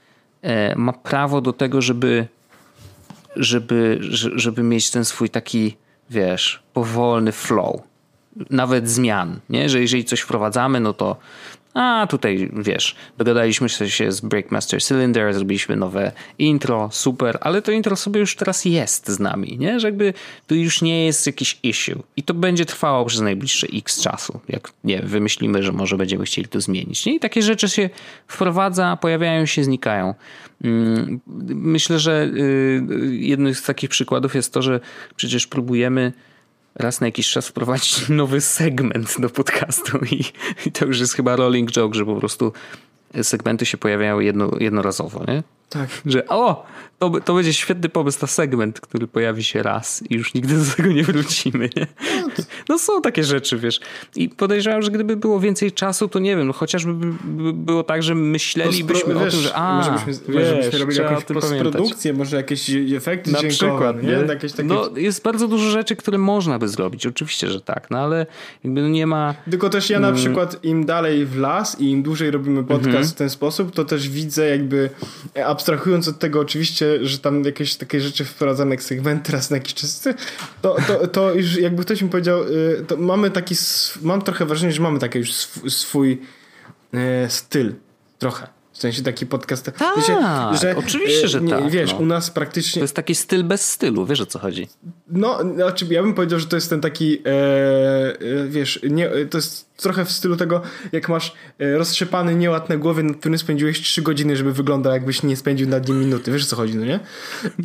[0.41, 2.27] e, ma prawo do tego, żeby,
[3.35, 3.99] żeby,
[4.35, 5.77] żeby mieć ten swój taki,
[6.09, 7.81] wiesz, powolny flow.
[8.49, 9.69] Nawet zmian, nie?
[9.69, 11.17] Że jeżeli coś wprowadzamy, no to
[11.73, 17.95] a tutaj wiesz, dogadaliśmy się z Breakmaster Cylinder, zrobiliśmy nowe intro, super, ale to intro
[17.95, 19.79] sobie już teraz jest z nami, nie?
[19.79, 20.13] Że jakby
[20.47, 24.73] to już nie jest jakiś issue i to będzie trwało przez najbliższe x czasu, jak
[24.83, 27.05] nie wymyślimy, że może będziemy chcieli to zmienić.
[27.05, 27.15] Nie?
[27.15, 27.89] I takie rzeczy się
[28.27, 30.13] wprowadza, pojawiają się, znikają.
[30.63, 34.79] Mm, myślę, że y, jednym z takich przykładów jest to, że
[35.15, 36.13] przecież próbujemy
[36.75, 40.23] raz na jakiś czas wprowadzić nowy segment do podcastu i,
[40.65, 42.53] i to już jest chyba rolling joke, że po prostu
[43.23, 45.43] segmenty się pojawiają jedno, jednorazowo, nie?
[45.71, 45.89] Tak.
[46.05, 46.65] Że o,
[46.99, 50.75] to, to będzie świetny pomysł na segment, który pojawi się raz i już nigdy do
[50.75, 51.69] tego nie wrócimy.
[51.77, 51.87] Nie?
[52.69, 53.79] No są takie rzeczy, wiesz.
[54.15, 56.93] I podejrzewam, że gdyby było więcej czasu, to nie wiem, no chociażby
[57.23, 60.99] by było tak, że myślelibyśmy wiesz, o tym, że a, może byśmy, wiesz, żebyśmy robili
[60.99, 63.39] jakąś postprodukcję, może jakieś efekty Na.
[63.49, 64.09] Przykład, nie?
[64.09, 64.15] nie?
[64.15, 64.69] Jakieś takie...
[64.69, 68.25] No jest bardzo dużo rzeczy, które można by zrobić, oczywiście, że tak, no ale
[68.63, 69.33] jakby nie ma...
[69.49, 70.19] Tylko też ja na mm.
[70.19, 73.15] przykład im dalej w las i im dłużej robimy podcast -hmm.
[73.15, 74.89] w ten sposób, to też widzę jakby
[75.61, 79.73] abstrahując od tego oczywiście, że tam jakieś takie rzeczy wprowadzamy jak segmenty raz na jakiś
[79.73, 80.07] czas,
[80.61, 83.55] to, to, to już jakby ktoś mi powiedział, y, to mamy taki,
[84.01, 85.31] mam trochę wrażenie, że mamy taki już
[85.67, 86.21] swój
[86.93, 87.73] e, styl,
[88.19, 88.47] trochę.
[88.73, 89.65] W sensie taki podcast.
[89.65, 90.17] Tak, wiecie,
[90.61, 91.69] że, oczywiście, że nie, tak.
[91.69, 91.99] Wiesz, no.
[91.99, 92.79] u nas praktycznie.
[92.79, 94.67] To jest taki styl bez stylu, wiesz o co chodzi.
[95.07, 99.37] No, znaczy ja bym powiedział, że to jest ten taki, e, e, wiesz, nie, to
[99.37, 100.61] jest trochę w stylu tego,
[100.91, 105.23] jak masz e, roztrzepany nieład na głowie, nad którym spędziłeś 3 godziny, żeby wyglądał jakbyś
[105.23, 106.31] nie spędził nad nim minuty.
[106.31, 106.99] Wiesz o co chodzi, no nie?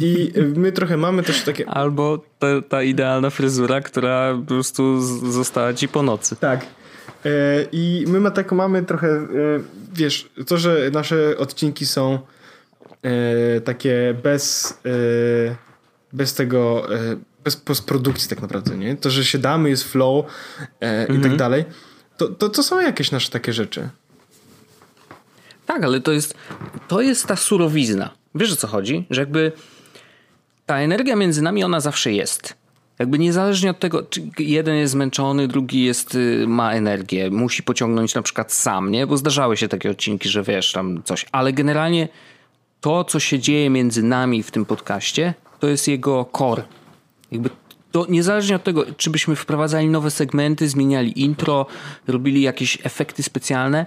[0.01, 1.69] I my trochę mamy też takie...
[1.69, 5.01] Albo ta, ta idealna fryzura, która po prostu
[5.33, 6.37] została ci po nocy.
[6.37, 6.67] Tak.
[7.27, 9.29] E, I my ma tak, mamy trochę, e,
[9.95, 12.19] wiesz, to, że nasze odcinki są
[13.03, 14.79] e, takie bez,
[16.13, 16.87] bez tego,
[17.45, 18.97] bez postprodukcji tak naprawdę, nie?
[18.97, 20.27] To, że siadamy, jest flow
[20.81, 21.05] mhm.
[21.05, 21.37] i tak mhm.
[21.37, 21.65] dalej,
[22.17, 23.89] to, to, to są jakieś nasze takie rzeczy.
[25.67, 26.35] Tak, ale to jest,
[26.89, 28.11] to jest ta surowizna.
[28.35, 29.07] Wiesz o co chodzi?
[29.11, 29.53] Że jakby
[30.67, 32.55] ta energia między nami, ona zawsze jest.
[32.99, 38.15] Jakby niezależnie od tego, czy jeden jest zmęczony, drugi jest, y, ma energię, musi pociągnąć
[38.15, 39.07] na przykład sam, nie?
[39.07, 41.27] Bo zdarzały się takie odcinki, że wiesz, tam coś.
[41.33, 42.09] Ale generalnie
[42.81, 46.63] to, co się dzieje między nami w tym podcaście, to jest jego core.
[47.33, 47.51] Jakby
[47.93, 51.67] to niezależnie od tego, czy byśmy wprowadzali nowe segmenty, zmieniali intro,
[52.07, 53.87] robili jakieś efekty specjalne,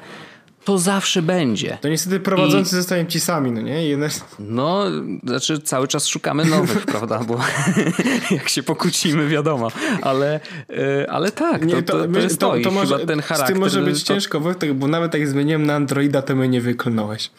[0.70, 1.78] to zawsze będzie.
[1.82, 2.80] To niestety prowadzący I...
[2.80, 3.88] zostają ci sami, no nie?
[3.88, 4.10] Jedne...
[4.40, 4.86] No,
[5.24, 7.20] znaczy cały czas szukamy nowych, prawda?
[7.28, 7.40] Bo
[8.32, 9.72] jak się pokłócimy, wiadomo.
[10.02, 10.40] Ale,
[10.70, 13.48] e, ale tak, nie, to, to, to, jest to, to, to może, ten charakter.
[13.48, 16.62] Z tym może być ciężko, Wojtek, bo nawet jak zmieniłem na Androida, to mnie nie
[16.62, 17.30] wyklnąłeś.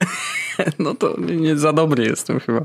[0.78, 2.64] No to nie, nie, za dobry jestem chyba.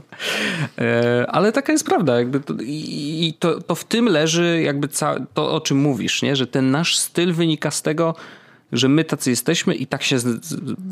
[0.78, 2.18] E, ale taka jest prawda.
[2.18, 6.36] Jakby to, I to, to w tym leży jakby ca, to, o czym mówisz, nie?
[6.36, 8.16] że ten nasz styl wynika z tego,
[8.72, 10.18] że my tacy jesteśmy i tak się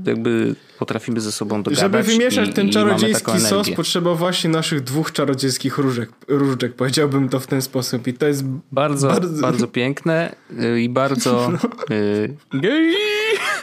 [0.05, 1.81] jakby potrafimy ze sobą dogadać.
[1.81, 7.39] Żeby wymieszać i, ten czarodziejski sos potrzeba właśnie naszych dwóch czarodziejskich różek, różdżek, powiedziałbym to
[7.39, 11.95] w ten sposób i to jest bardzo, bardzo, bardzo piękne y, i bardzo no.
[11.95, 12.35] Y.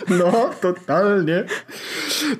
[0.08, 1.44] No, totalnie.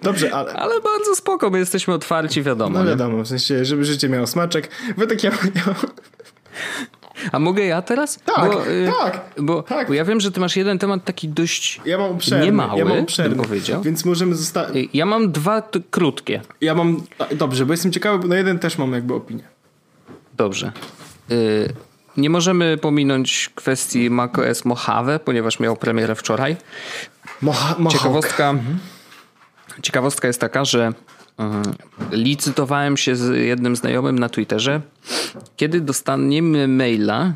[0.03, 0.53] Dobrze, ale...
[0.53, 2.79] Ale bardzo spoko, my jesteśmy otwarci, wiadomo.
[2.79, 4.71] No wiadomo, w sensie, żeby życie miało smaczek.
[4.97, 5.31] Wy tak ja...
[7.33, 8.19] A mogę ja teraz?
[8.25, 9.89] Tak, bo, y, tak, bo, tak.
[9.89, 12.85] Bo ja wiem, że ty masz jeden temat taki dość ja mam obszerny, niemały, ja
[12.85, 13.83] mam obszerny, powiedział.
[13.83, 14.77] Więc możemy zostać...
[14.77, 16.41] Y, ja mam dwa krótkie.
[16.61, 17.03] Ja mam...
[17.37, 19.45] Dobrze, bo jestem ciekawy, bo na jeden też mam jakby opinię.
[20.37, 20.73] Dobrze.
[21.31, 21.73] Y,
[22.17, 26.57] nie możemy pominąć kwestii macOS Mojave, ponieważ miał premierę wczoraj.
[27.43, 27.77] Moha.
[27.91, 28.79] Ciekawostka, mhm.
[29.83, 30.93] ciekawostka jest taka, że
[32.11, 34.81] licytowałem się z jednym znajomym na Twitterze,
[35.57, 37.33] kiedy dostaniemy maila y,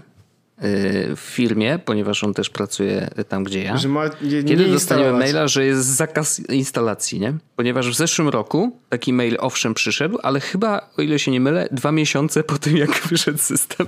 [1.16, 3.76] w firmie, ponieważ on też pracuje tam, gdzie ja.
[3.88, 7.34] Ma nie, Kiedy nie dostaniemy maila, że jest zakaz instalacji, nie?
[7.56, 11.68] Ponieważ w zeszłym roku taki mail owszem przyszedł, ale chyba, o ile się nie mylę,
[11.70, 13.86] dwa miesiące po tym, jak wyszedł system.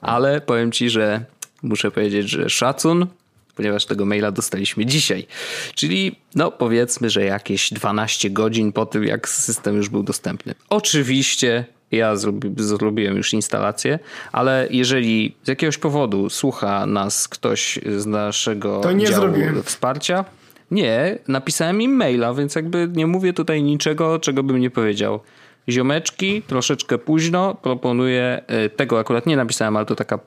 [0.00, 1.24] Ale powiem ci, że
[1.62, 3.06] muszę powiedzieć, że szacun,
[3.54, 5.26] ponieważ tego maila dostaliśmy dzisiaj.
[5.74, 10.54] Czyli, no powiedzmy, że jakieś 12 godzin po tym, jak system już był dostępny.
[10.70, 13.98] Oczywiście ja zrobi, zrobiłem już instalację,
[14.32, 19.62] ale jeżeli z jakiegoś powodu słucha nas ktoś z naszego To nie zrobiłem.
[19.62, 20.24] wsparcia,
[20.70, 25.20] nie, napisałem im maila, więc jakby nie mówię tutaj niczego, czego bym nie powiedział.
[25.68, 30.18] Ziomeczki, troszeczkę późno, proponuję, e, tego akurat nie napisałem, ale to taka,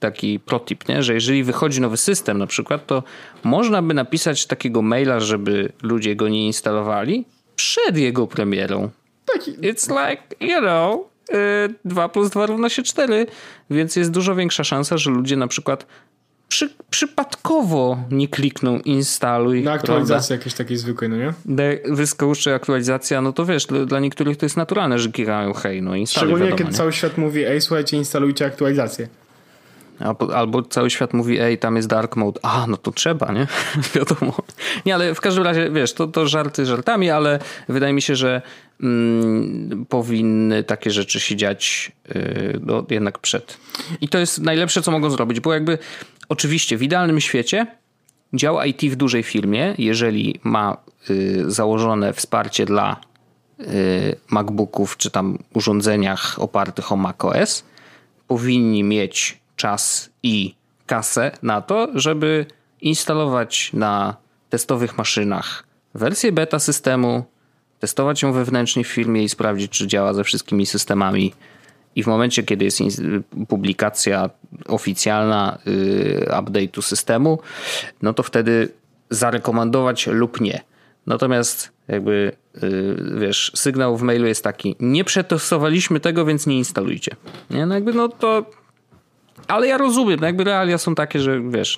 [0.00, 1.02] taki protip, nie?
[1.02, 3.02] że jeżeli wychodzi nowy system na przykład, to
[3.44, 7.24] można by napisać takiego maila, żeby ludzie go nie instalowali
[7.56, 8.90] przed jego premierą.
[9.26, 11.00] Taki, It's like, you know,
[11.84, 13.26] 2 plus 2 równa się 4,
[13.70, 15.86] więc jest dużo większa szansa, że ludzie na przykład
[16.48, 19.58] przy, przypadkowo nie klikną instaluj.
[19.58, 19.80] na prawda?
[19.80, 21.32] aktualizacji jakieś takiej zwykłej, no nie?
[21.84, 25.94] Wyskoczy aktualizacja, no to wiesz, dla, dla niektórych to jest naturalne, że klikają hej, no
[25.94, 26.76] instaluj Szczególnie wiadomo, kiedy nie?
[26.76, 29.08] cały świat mówi, ej słuchajcie, instalujcie aktualizację.
[29.98, 32.40] Albo, albo cały świat mówi, ej, tam jest dark mode.
[32.42, 33.46] A, no to trzeba, nie?
[33.94, 34.34] Wiadomo.
[34.86, 37.38] Nie, ale w każdym razie, wiesz, to, to żarty żartami, ale
[37.68, 38.42] wydaje mi się, że
[38.82, 43.58] mm, powinny takie rzeczy się dziać yy, no, jednak przed.
[44.00, 45.78] I to jest najlepsze, co mogą zrobić, bo jakby
[46.28, 47.66] oczywiście w idealnym świecie
[48.32, 50.76] dział IT w dużej firmie, jeżeli ma
[51.10, 52.96] y, założone wsparcie dla
[53.60, 57.64] y, MacBooków czy tam urządzeniach opartych o macOS,
[58.28, 60.54] powinni mieć czas i
[60.86, 62.46] kasę na to, żeby
[62.80, 64.16] instalować na
[64.50, 67.24] testowych maszynach wersję beta systemu,
[67.80, 71.32] testować ją wewnętrznie w firmie i sprawdzić, czy działa ze wszystkimi systemami.
[71.96, 72.80] I w momencie, kiedy jest
[73.48, 74.30] publikacja
[74.66, 77.38] oficjalna yy, update'u systemu,
[78.02, 78.68] no to wtedy
[79.10, 80.60] zarekomendować lub nie.
[81.06, 82.32] Natomiast jakby,
[82.62, 87.16] yy, wiesz, sygnał w mailu jest taki, nie przetestowaliśmy tego, więc nie instalujcie.
[87.50, 88.44] Nie, no jakby no to
[89.48, 91.76] ale ja rozumiem, no jakby realia są takie, że wiesz,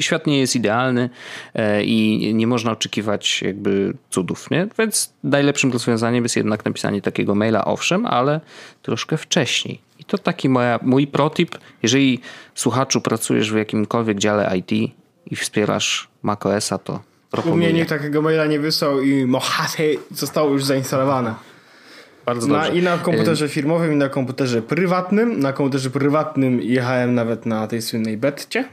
[0.00, 1.10] świat nie jest idealny
[1.54, 4.68] e, i nie można oczekiwać jakby cudów, nie?
[4.78, 8.40] Więc najlepszym rozwiązaniem jest jednak napisanie takiego maila, owszem, ale
[8.82, 9.80] troszkę wcześniej.
[9.98, 12.20] I to taki moja, mój protip, jeżeli
[12.54, 14.92] słuchaczu pracujesz w jakimkolwiek dziale IT
[15.30, 17.72] i wspierasz macOSa, to U mnie proponuję.
[17.72, 21.34] nikt takiego maila nie wysłał i Mojave zostało już zainstalowane.
[22.28, 22.78] Bardzo Na, dobrze.
[22.78, 25.40] I na komputerze firmowym, i na komputerze prywatnym.
[25.40, 28.64] Na komputerze prywatnym jechałem nawet na tej słynnej betcie,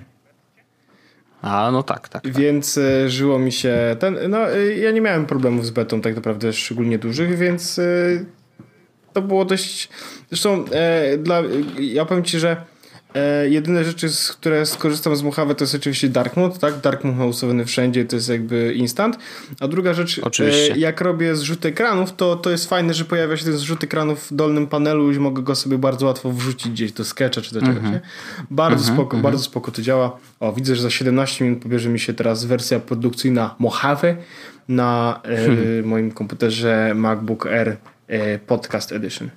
[1.41, 2.28] A, no tak, tak.
[2.28, 4.18] więc e, żyło mi się ten.
[4.30, 7.84] No, e, ja nie miałem problemów z betą, tak naprawdę szczególnie dużych, więc e,
[9.14, 9.89] to było dość.
[10.30, 10.66] Zresztą
[11.18, 11.41] dla,
[11.80, 12.58] ja powiem ci, że
[13.16, 16.80] e, jedyne rzeczy, z które skorzystam z Mojave, to jest oczywiście Dark Mode, tak?
[16.80, 19.18] Dark Mode ma ustawiony wszędzie, to jest jakby instant.
[19.59, 20.22] A druga rzecz.
[20.39, 24.32] E, jak robię zrzut ekranów, to, to jest fajne, że pojawia się ten zrzut ekranów
[24.32, 27.59] w dolnym panelu i mogę go sobie bardzo łatwo wrzucić gdzieś do sketcha czy do
[27.59, 27.76] czegoś.
[27.76, 27.93] Mhm.
[27.93, 28.01] Nie?
[28.51, 30.18] Bardzo spoko, bardzo spoko to działa.
[30.39, 34.16] O, widzę, że za 17 minut pobierze mi się teraz wersja produkcyjna Mojave
[34.68, 35.86] na e, Hmm.
[35.86, 39.30] moim komputerze MacBook Air e, Podcast Edition.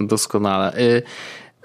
[0.00, 0.78] Doskonale.
[0.78, 1.02] Y,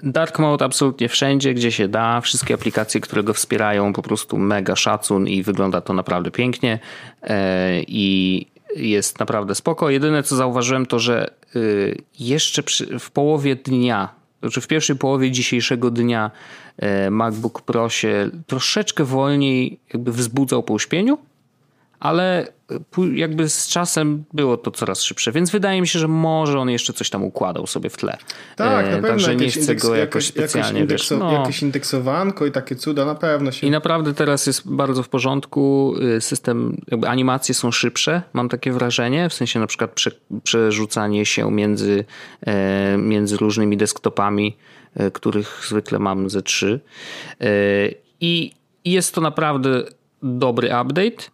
[0.02, 2.20] Dark mode absolutnie wszędzie, gdzie się da.
[2.20, 6.78] Wszystkie aplikacje, które go wspierają, po prostu mega szacun i wygląda to naprawdę pięknie.
[7.22, 9.90] E, I jest naprawdę spoko.
[9.90, 12.62] Jedyne co zauważyłem to, że y, jeszcze
[12.98, 14.08] w połowie dnia,
[14.40, 16.30] znaczy w pierwszej połowie dzisiejszego dnia
[16.78, 21.18] e, MacBook Pro się troszeczkę wolniej jakby wzbudzał po uśpieniu
[22.04, 22.46] ale
[22.92, 26.70] pó- jakby z czasem było to coraz szybsze, więc wydaje mi się, że może on
[26.70, 28.16] jeszcze coś tam układał sobie w tle.
[28.56, 29.08] Tak, E, na pewno.
[29.08, 31.32] Także nie chcę go indeks- jakoś specjalnie, jakieś, wiesz, indekso- no.
[31.32, 33.66] jakieś indeksowanko i takie cuda, na pewno się...
[33.66, 35.94] I naprawdę teraz jest bardzo w porządku.
[36.16, 39.28] Y, System, jakby animacje są szybsze, mam takie wrażenie.
[39.28, 40.10] W sensie na przykład prze,
[40.42, 42.04] przerzucanie się między,
[42.46, 44.56] e, między różnymi desktopami,
[44.96, 46.80] e, których zwykle mam ze trzy.
[47.40, 47.46] E,
[48.20, 48.52] I
[48.84, 49.82] jest to naprawdę
[50.22, 51.33] dobry update.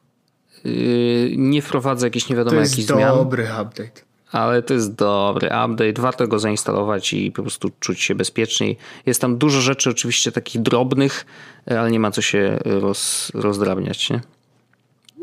[0.67, 3.15] Y, Nie wprowadza jakichś nie wiadomo to jest jakich zmian.
[3.17, 4.01] dobry update.
[4.33, 8.77] Ale to jest dobry update, warto go zainstalować i po prostu czuć się bezpieczniej.
[9.07, 11.27] Jest tam dużo rzeczy oczywiście takich drobnych,
[11.67, 14.21] ale nie ma co się roz, rozdrabniać, nie?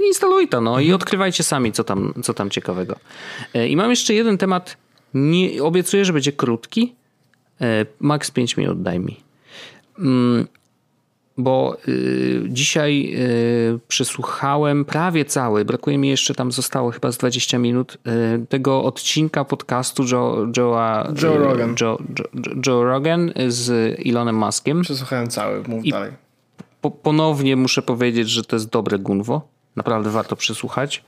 [0.08, 2.96] Instaluj to, no i odkrywajcie sami, co tam, co tam ciekawego.
[3.54, 4.78] E, I mam jeszcze jeden temat,
[5.14, 6.96] nie, obiecuję, że będzie krótki.
[7.62, 9.18] E, Max 5 minut daj mi.
[11.40, 13.14] Bo y, dzisiaj
[13.76, 17.98] y, przesłuchałem prawie cały, brakuje mi jeszcze tam zostało chyba z 20 minut
[18.42, 21.76] y, tego odcinka podcastu Joe, Joe'a, Joe Rogan.
[21.82, 22.26] Joe, Joe,
[22.68, 24.82] Joe Rogan z Elonem Muskiem.
[24.82, 26.12] Przesłuchałem cały, mów I- dalej.
[26.82, 29.42] Po, ponownie muszę powiedzieć, że to jest dobre gunwo.
[29.76, 31.04] Naprawdę warto przesłuchać.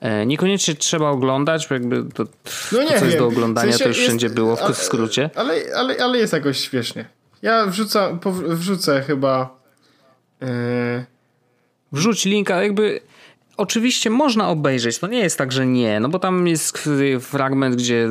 [0.00, 2.30] E, Niekoniecznie trzeba oglądać, bo jakby to, to
[2.70, 4.78] co jest No do oglądania, W sensie to już jest- wszędzie było w, ale- w
[4.78, 5.30] skrócie.
[5.34, 7.04] Ale, ale, ale jest jakoś śmiesznie.
[7.42, 8.18] Ja wrzucam,
[8.48, 9.59] wrzucę chyba.
[10.40, 11.04] Yy,
[11.92, 13.00] Wrzuć linka, jakby
[13.56, 16.88] oczywiście można obejrzeć, to nie jest tak, że nie, no bo tam jest
[17.20, 18.08] fragment, gdzie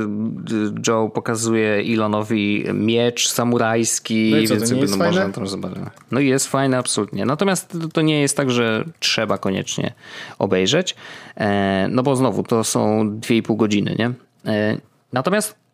[0.88, 5.78] Joe pokazuje Elonowi miecz samurajski, No co, to więc jakby no można tam zobaczyć.
[6.12, 7.26] No i jest fajne, absolutnie.
[7.26, 9.94] Natomiast to- to nie jest tak, że trzeba koniecznie
[10.40, 10.96] obejrzeć,
[11.38, 14.12] e, no bo znowu to są 2,5 godziny, nie?
[14.52, 14.78] E,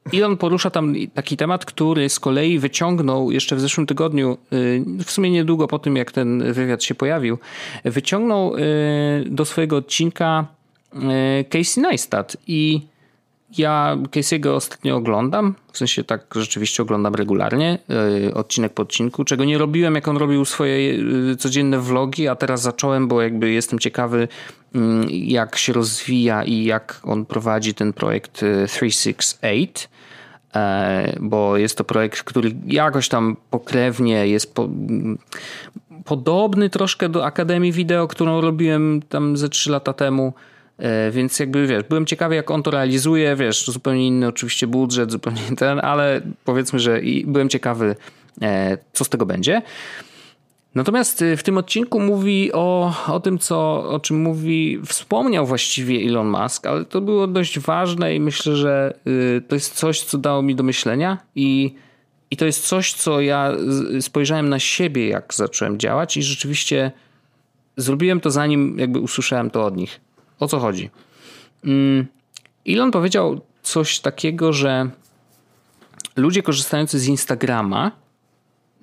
[0.06, 4.84] Natomiast Elon porusza tam taki temat, który z kolei wyciągnął jeszcze w zeszłym tygodniu, y,
[5.06, 7.38] w sumie niedługo po tym, jak ten wywiad się pojawił,
[7.86, 8.62] wyciągnął y,
[9.26, 10.46] do swojego odcinka
[10.94, 10.98] y,
[11.44, 12.38] Casey Neistat.
[12.48, 12.82] I
[13.58, 17.80] ja Casey'ego ostatnio oglądam, w sensie tak rzeczywiście oglądam regularnie,
[18.34, 20.98] odcinek po odcinku, czego nie robiłem, jak on robił swoje
[21.38, 24.28] codzienne vlogi, a teraz zacząłem, bo jakby jestem ciekawy,
[25.10, 29.90] jak się rozwija i jak on prowadzi ten projekt y, 368
[30.56, 34.70] e, bo jest to projekt, który jakoś tam pokrewnie jest po,
[36.06, 40.34] podobny troszkę do Akademii Wideo, którą robiłem tam ze 3 lata temu.
[40.78, 43.36] E, Więc jakby wiesz, byłem ciekawy, jak on to realizuje.
[43.36, 47.96] Wiesz, zupełnie inny oczywiście budżet, zupełnie ten, ale powiedzmy, że byłem ciekawy,
[48.42, 49.62] e, co z tego będzie.
[50.76, 56.10] Natomiast y, w tym odcinku mówi o, o tym, co, o czym mówi, wspomniał właściwie
[56.10, 60.18] Elon Musk, ale to było dość ważne i myślę, że y, to jest coś, co
[60.18, 61.76] dało mi do myślenia i,
[62.32, 63.52] i to jest coś, co ja
[64.02, 66.92] spojrzałem na siebie, jak zacząłem działać i rzeczywiście
[67.78, 70.02] zrobiłem to zanim jakby usłyszałem to od nich.
[70.40, 70.90] O co chodzi?
[71.66, 72.06] Mm,
[72.68, 74.90] Elon powiedział coś takiego, że
[76.16, 77.92] ludzie korzystający z Instagrama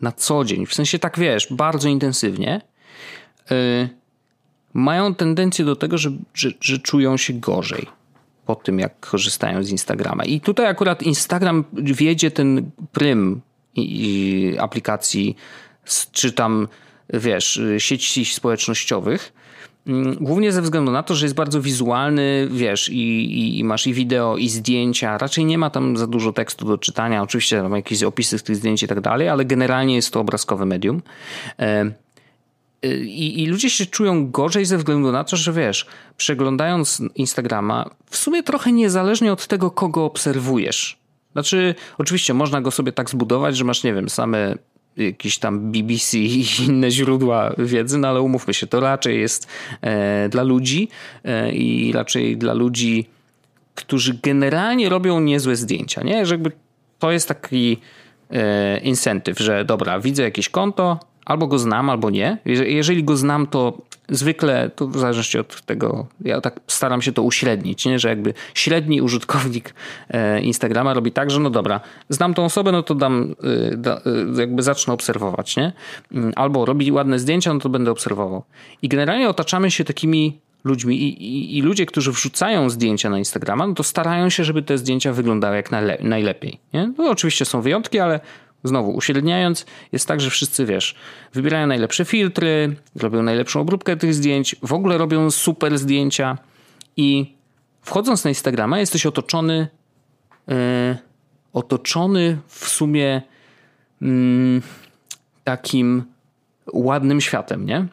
[0.03, 2.61] na co dzień, w sensie tak wiesz, bardzo intensywnie,
[3.51, 3.89] yy,
[4.75, 7.87] mają tendencję do tego, że, że, że czują się gorzej
[8.47, 10.25] po tym, jak korzystają z Instagrama.
[10.25, 13.41] I tutaj akurat Instagram wiedzie ten prym
[13.75, 15.37] i, i aplikacji,
[16.13, 16.69] czy tam,
[17.11, 19.33] wiesz, y, sieci społecznościowych.
[19.87, 23.87] Mm, Głównie ze względu na to, że jest bardzo wizualny, wiesz, i, i, i masz
[23.87, 25.19] i wideo, i zdjęcia.
[25.19, 27.23] Raczej nie ma tam za dużo tekstu do czytania.
[27.23, 30.67] Oczywiście tam jakieś opisy z tych zdjęć i tak dalej, ale generalnie jest to obrazkowe
[30.67, 31.03] medium.
[31.59, 31.93] E,
[33.05, 38.17] i, I ludzie się czują gorzej ze względu na to, że wiesz, przeglądając Instagrama, w
[38.17, 40.99] sumie trochę niezależnie od tego, kogo obserwujesz.
[41.33, 44.55] Znaczy, oczywiście można go sobie tak zbudować, że masz, nie wiem, same
[44.97, 49.47] jakieś tam BBC i inne źródła wiedzy, no ale umówmy się, to raczej jest
[49.81, 50.89] e, dla ludzi
[51.25, 53.07] e, i raczej dla ludzi,
[53.75, 56.27] którzy generalnie robią niezłe zdjęcia, nie?
[56.27, 56.53] Że jakby
[56.99, 57.79] to jest taki
[58.31, 62.39] e, incentyw, że dobra, widzę jakieś konto, albo go znam, albo nie.
[62.45, 67.13] Jeże- Jeżeli go znam, to zwykle, to w zależności od tego, ja tak staram się
[67.13, 67.99] to uśrednić, nie?
[67.99, 69.75] że jakby średni użytkownik
[70.11, 73.35] e, Instagrama robi tak, że no dobra, znam tą osobę, no to dam,
[73.85, 73.91] e,
[74.37, 75.73] e, jakby zacznę obserwować, nie?
[76.13, 78.43] Mm, Albo robi ładne zdjęcia, no to będę obserwował.
[78.83, 83.67] I generalnie otaczamy się takimi ludźmi i, i, i ludzie, którzy wrzucają zdjęcia na Instagrama,
[83.67, 86.59] no to starają się, żeby te zdjęcia wyglądały jak najle- najlepiej.
[86.75, 86.93] Nie?
[86.99, 88.21] No oczywiście są wyjątki, ale
[88.65, 90.95] znowu uśredniając, jest tak, że wszyscy wiesz,
[91.33, 96.39] wybierają najlepsze filtry, robią najlepszą obróbkę tych zdjęć, w ogóle robią super zdjęcia
[96.97, 97.35] i
[97.83, 99.69] wchodząc na Instagrama jesteś otoczony
[100.49, 100.99] e,
[101.53, 103.23] otoczony w sumie
[104.03, 104.63] mm,
[105.45, 106.05] takim
[106.73, 107.87] ładnym światem, nie?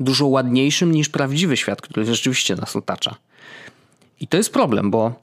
[0.00, 3.14] dużo ładniejszym niż prawdziwy świat, który rzeczywiście nas otacza.
[4.20, 5.22] I to jest problem, bo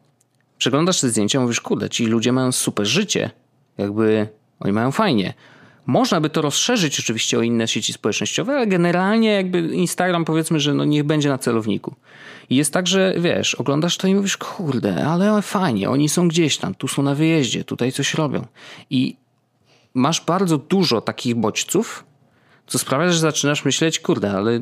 [0.58, 3.30] przeglądasz te zdjęcia, mówisz, kurde, ci ludzie mają super życie,
[3.78, 4.28] jakby
[4.60, 5.34] oni mają fajnie.
[5.86, 10.74] Można by to rozszerzyć oczywiście o inne sieci społecznościowe, ale generalnie jakby Instagram powiedzmy, że
[10.74, 11.96] no niech będzie na celowniku.
[12.50, 16.58] I jest tak, że wiesz, oglądasz to i mówisz, kurde, ale fajnie, oni są gdzieś
[16.58, 18.46] tam, tu są na wyjeździe, tutaj coś robią.
[18.90, 19.16] I
[19.94, 22.06] masz bardzo dużo takich bodźców,
[22.68, 24.62] co sprawia, że zaczynasz myśleć, kurde, ale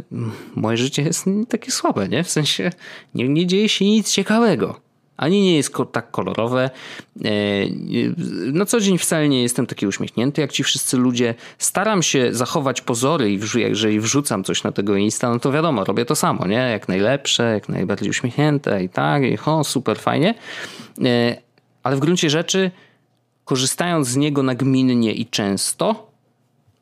[0.55, 2.24] moje życie jest takie słabe, nie?
[2.24, 2.72] W sensie
[3.16, 4.84] nie, nie dzieje się nic ciekawego.
[5.18, 6.70] Ani nie jest tak kolorowe.
[7.26, 7.30] E,
[8.51, 11.36] Na co dzień wcale nie jestem taki uśmiechnięty jak ci wszyscy ludzie.
[11.57, 16.05] Staram się zachować pozory i jeżeli wrzucam coś na tego Insta, no to wiadomo, robię
[16.05, 16.55] to samo, nie?
[16.55, 20.34] Jak najlepsze, jak najbardziej uśmiechnięte i tak, i ho, super fajnie.
[21.05, 21.38] E,
[21.84, 22.72] Ale w gruncie rzeczy,
[23.45, 26.11] korzystając z niego nagminnie i często,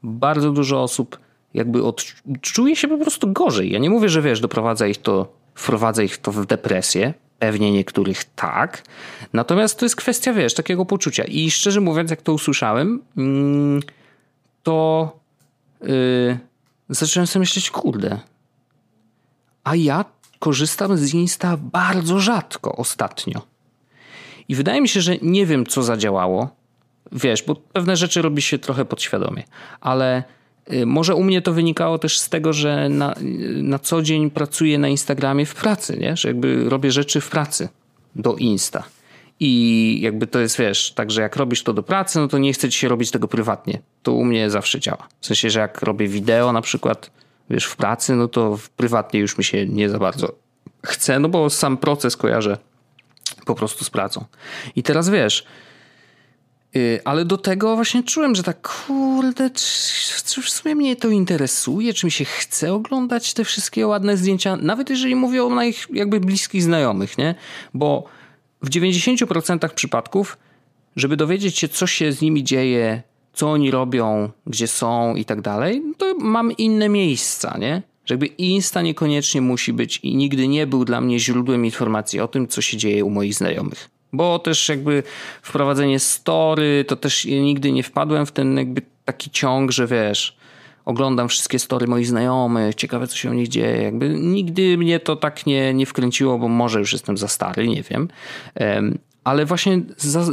[0.03, 1.19] bardzo dużo osób
[1.53, 2.03] jakby od,
[2.41, 3.71] czuje się po prostu gorzej.
[3.71, 7.13] Ja nie mówię, że wiesz, doprowadza ich to, wprowadza ich to w depresję.
[7.43, 8.83] Pewnie niektórych tak.
[9.33, 11.23] Natomiast to jest kwestia, wiesz, takiego poczucia.
[11.23, 13.81] I szczerze mówiąc, jak to usłyszałem, mm,
[14.63, 15.19] to
[15.81, 16.37] yy,
[16.89, 18.19] zacząłem sobie myśleć, kurde,
[19.63, 20.05] a ja
[20.39, 23.41] korzystam z Insta bardzo rzadko ostatnio.
[24.47, 26.49] I wydaje mi się, że nie wiem, co zadziałało.
[27.11, 29.43] Wiesz, bo pewne rzeczy robi się trochę podświadomie,
[29.81, 30.23] ale
[30.85, 33.15] może u mnie to wynikało też z tego, że na,
[33.55, 36.17] na co dzień pracuję na Instagramie w pracy, nie?
[36.17, 37.69] że jakby robię rzeczy w pracy
[38.15, 38.83] do Insta.
[39.39, 42.69] I jakby to jest, wiesz, także jak robisz to do pracy, no to nie chce
[42.69, 43.81] ci się robić tego prywatnie.
[44.03, 45.07] To u mnie zawsze działa.
[45.21, 47.11] W sensie, że jak robię wideo na przykład,
[47.49, 50.43] wiesz, w pracy, no to prywatnie już mi się nie za bardzo
[50.85, 52.57] chce, no bo sam proces kojarzę
[53.45, 54.25] po prostu z pracą.
[54.75, 55.45] I teraz wiesz,
[57.05, 62.05] ale do tego właśnie czułem, że tak kurde, czy, w sumie mnie to interesuje, czy
[62.05, 66.63] mi się chce oglądać te wszystkie ładne zdjęcia, nawet jeżeli mówię o moich jakby bliskich
[66.63, 67.35] znajomych, nie?
[67.73, 68.03] Bo
[68.61, 70.37] w 90% przypadków,
[70.95, 73.03] żeby dowiedzieć się, co się z nimi dzieje,
[73.33, 77.81] co oni robią, gdzie są i tak dalej, to mam inne miejsca, nie?
[78.05, 82.27] Że jakby Insta niekoniecznie musi być i nigdy nie był dla mnie źródłem informacji o
[82.27, 83.92] tym, co się dzieje u moich znajomych.
[84.13, 85.03] Bo też jakby
[85.41, 90.37] wprowadzenie story, to też nigdy nie wpadłem w ten jakby taki ciąg, że wiesz,
[90.85, 93.83] oglądam wszystkie story moich znajomych, ciekawe co się u nich dzieje.
[93.83, 97.83] Jakby nigdy mnie to tak nie, nie wkręciło, bo może już jestem za stary, nie
[97.83, 98.07] wiem.
[99.23, 100.25] Ale właśnie za,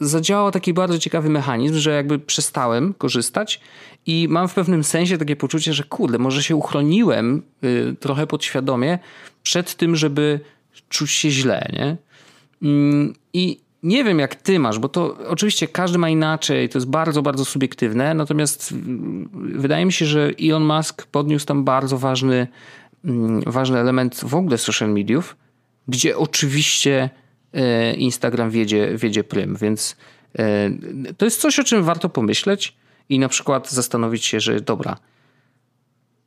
[0.00, 3.60] zadziałał taki bardzo ciekawy mechanizm, że jakby przestałem korzystać
[4.06, 8.98] i mam w pewnym sensie takie poczucie, że kurde, może się uchroniłem y, trochę podświadomie
[9.42, 10.40] przed tym, żeby
[10.88, 11.96] czuć się źle, nie?
[12.62, 16.88] Mm, I nie wiem, jak ty masz, bo to oczywiście każdy ma inaczej, to jest
[16.88, 18.74] bardzo, bardzo subiektywne, natomiast
[19.32, 22.46] wydaje mi się, że Elon Musk podniósł tam bardzo ważny,
[23.04, 25.36] mm, ważny element w ogóle social mediów,
[25.88, 27.10] gdzie oczywiście
[27.52, 29.96] e, Instagram wiedzie, wiedzie prym, więc
[30.38, 30.70] e,
[31.16, 32.76] to jest coś, o czym warto pomyśleć
[33.08, 34.96] i na przykład zastanowić się, że dobra,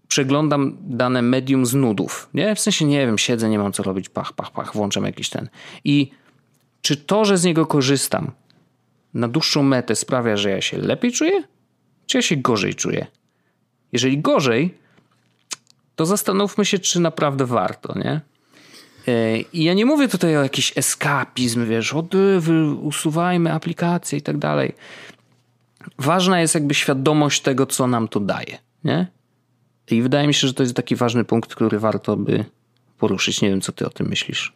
[0.07, 2.55] przeglądam dane medium z nudów, nie?
[2.55, 5.49] W sensie, nie wiem, siedzę, nie mam co robić, pach, pach, pach, włączam jakiś ten
[5.83, 6.11] i
[6.81, 8.31] czy to, że z niego korzystam,
[9.13, 11.43] na dłuższą metę sprawia, że ja się lepiej czuję,
[12.05, 13.07] czy ja się gorzej czuję?
[13.91, 14.77] Jeżeli gorzej,
[15.95, 18.21] to zastanówmy się, czy naprawdę warto, nie?
[19.07, 22.11] E, I ja nie mówię tutaj o jakiś eskapizm, wiesz, od,
[22.81, 24.75] usuwajmy aplikacje i tak dalej.
[25.97, 29.07] Ważna jest jakby świadomość tego, co nam to daje, nie?
[29.91, 32.45] I wydaje mi się, że to jest taki ważny punkt, który warto by
[32.97, 33.41] poruszyć.
[33.41, 34.53] Nie wiem, co ty o tym myślisz.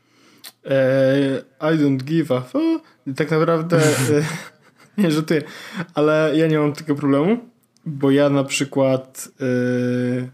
[0.66, 2.86] E, I don't give a fuck.
[3.16, 4.24] Tak naprawdę e,
[5.02, 5.42] nie żartuję,
[5.94, 7.38] ale ja nie mam tego problemu,
[7.86, 10.28] bo ja na przykład e,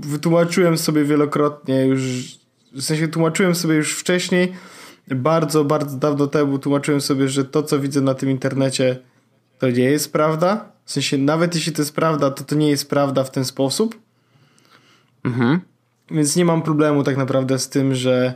[0.00, 2.02] wytłumaczyłem sobie wielokrotnie już,
[2.72, 4.52] w sensie tłumaczyłem sobie już wcześniej,
[5.08, 8.98] bardzo, bardzo dawno temu tłumaczyłem sobie, że to, co widzę na tym internecie,
[9.58, 10.72] to nie jest prawda.
[10.84, 13.98] W sensie, nawet jeśli to jest prawda, to to nie jest prawda w ten sposób.
[15.24, 15.60] Mhm.
[16.10, 18.34] Więc nie mam problemu tak naprawdę z tym, że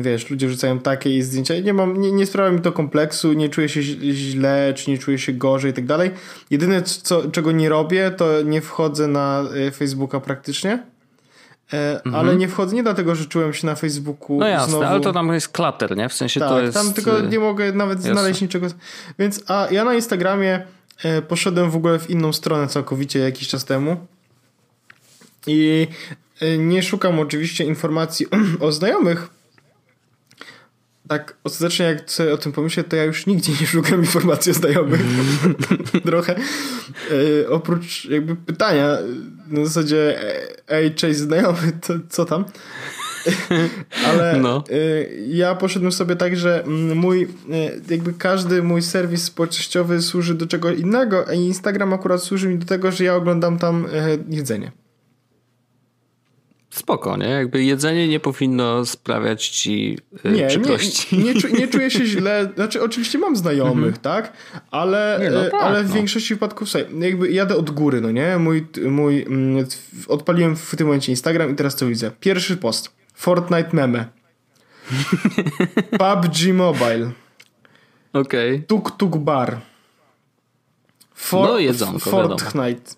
[0.00, 3.68] wiesz, ludzie wrzucają takie zdjęcia nie mam, nie, nie sprawia mi to kompleksu, nie czuję
[3.68, 6.10] się źle, czy nie czuję się gorzej i tak dalej.
[6.50, 10.82] Jedyne, co, czego nie robię, to nie wchodzę na e, Facebooka praktycznie.
[11.72, 12.14] E, mhm.
[12.14, 14.38] Ale nie wchodzę nie dlatego, że czułem się na Facebooku.
[14.38, 14.84] No jasne, znowu...
[14.84, 16.08] ale to tam jest klater, nie?
[16.08, 16.74] W sensie tak, to jest.
[16.74, 18.12] Tam tylko nie mogę nawet jasne.
[18.12, 18.66] znaleźć niczego.
[19.18, 20.66] Więc, a ja na Instagramie
[21.04, 23.96] e, poszedłem w ogóle w inną stronę całkowicie jakiś czas temu.
[25.46, 25.86] I
[26.58, 28.26] nie szukam oczywiście informacji
[28.60, 29.28] o znajomych,
[31.08, 34.54] tak ostatecznie jak sobie o tym pomyślę, to ja już nigdzie nie szukam informacji o
[34.54, 35.00] znajomych.
[36.06, 36.36] Trochę.
[37.44, 38.98] E, oprócz jakby pytania
[39.48, 40.20] na zasadzie
[40.68, 42.44] ej, cześć znajomy, to co tam?
[44.08, 44.64] Ale no.
[44.70, 44.74] e,
[45.26, 47.28] ja poszedłem sobie tak, że mój, e,
[47.90, 52.66] jakby każdy mój serwis społecznościowy służy do czego innego, a Instagram akurat służy mi do
[52.66, 54.72] tego, że ja oglądam tam e, jedzenie.
[56.74, 57.28] Spoko, nie?
[57.28, 61.18] Jakby jedzenie nie powinno sprawiać ci yy, nie, przykrości.
[61.18, 62.48] Nie, nie, nie, czuję się źle.
[62.54, 64.02] Znaczy, oczywiście mam znajomych, mhm.
[64.02, 64.32] tak?
[64.70, 65.94] Ale, nie, no e, tak, ale w no.
[65.94, 68.38] większości wypadków sobie, jakby jadę od góry, no nie?
[68.38, 69.66] Mój, mój, mm,
[70.08, 72.10] odpaliłem w tym momencie Instagram i teraz co widzę?
[72.20, 72.90] Pierwszy post.
[73.14, 74.04] Fortnite meme.
[76.00, 77.10] PUBG Mobile.
[78.12, 78.54] Okej.
[78.54, 78.66] Okay.
[78.66, 79.60] Tuk Tuk Bar.
[81.14, 82.54] For, no jedzonko, Fortnite.
[82.62, 82.94] Wiadomo.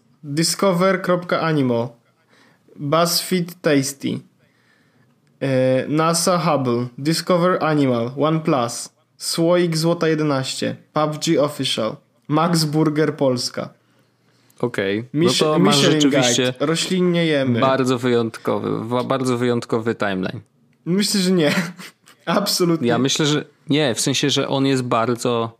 [2.79, 4.20] BuzzFeed Tasty,
[5.41, 11.97] e, NASA Hubble, Discover Animal, OnePlus, Słoik Złota 11, PUBG Official,
[12.29, 13.68] Max Burger Polska.
[14.61, 15.11] Okej, okay.
[15.12, 17.61] no to masz rzeczywiście roślinnie jemy.
[17.61, 18.70] Bardzo wyjątkowy,
[19.05, 20.41] bardzo wyjątkowy timeline.
[20.85, 21.53] Myślę, że nie.
[22.27, 22.89] Absolutnie.
[22.89, 25.57] Ja myślę, że nie, w sensie, że on jest bardzo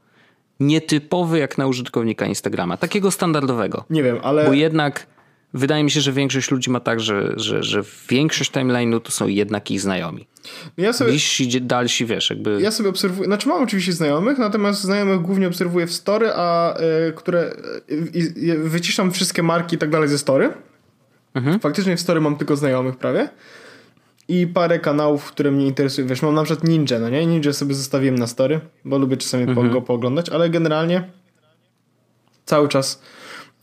[0.61, 3.85] nietypowy jak na użytkownika Instagrama, takiego standardowego.
[3.91, 4.47] Nie wiem, ale...
[4.47, 5.07] Bo jednak
[5.57, 9.29] wydaje mi się, że większość ludzi ma tak, że, że, że większość timeline'u to są
[9.29, 10.27] jednak ich znajomi.
[10.79, 12.59] No ja sobie, Bliżsi, dalsi, wiesz, jakby...
[12.61, 16.79] Ja sobie obserwuję, znaczy mam oczywiście znajomych, natomiast znajomych głównie obserwuję w story, a
[17.09, 17.57] y, które
[17.91, 20.53] y, wyciszam wszystkie marki i tak dalej ze story.
[21.35, 21.61] Mhm.
[21.61, 23.29] Faktycznie w story mam tylko znajomych prawie.
[24.29, 26.07] I parę kanałów, które mnie interesują.
[26.07, 27.27] Wiesz, mam na przykład Ninja, no nie?
[27.27, 29.71] Ninja sobie zostawiłem na story, bo lubię czasami mhm.
[29.71, 31.11] go pooglądać, ale generalnie
[32.45, 33.03] cały czas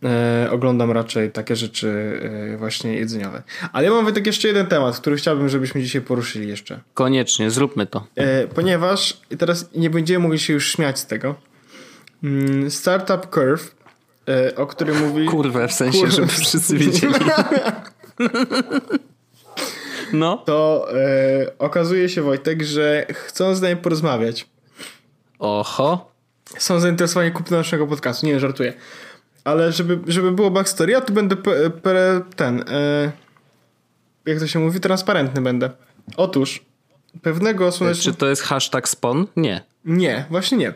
[0.04, 2.20] e, oglądam raczej takie rzeczy
[2.54, 3.44] e, właśnie jedzeniowe.
[3.74, 6.80] Ale ja mam tak jeszcze jeden temat, który chciałbym, żebyśmy dzisiaj poruszyli jeszcze.
[6.94, 8.08] Koniecznie, zróbmy to.
[8.16, 11.36] E, ponieważ teraz nie będziemy mogli się już śmiać z tego.
[12.24, 13.76] Mm, Startup Curve,
[14.28, 15.26] e, o którym mówi...
[15.26, 16.16] Kurwa, w sensie, Kurwa.
[16.16, 17.14] żeby wszyscy wiedzieli.
[20.14, 20.38] no.
[20.38, 24.46] To e, okazuje się, Wojtek, że chcą z nami porozmawiać.
[25.40, 26.12] Oho.
[26.58, 28.26] Są zainteresowani kupnem naszego podcastu.
[28.26, 28.74] Nie, żartuję.
[29.44, 33.12] Ale żeby, żeby było backstory, ja tu będę pe, pe, ten, e,
[34.26, 35.70] jak to się mówi, transparentny będę.
[36.18, 36.66] Otóż,
[37.22, 38.14] pewnego słonecznego...
[38.14, 39.28] Czy to jest hashtag spon?
[39.36, 39.64] Nie.
[39.86, 40.74] Nie, właśnie nie.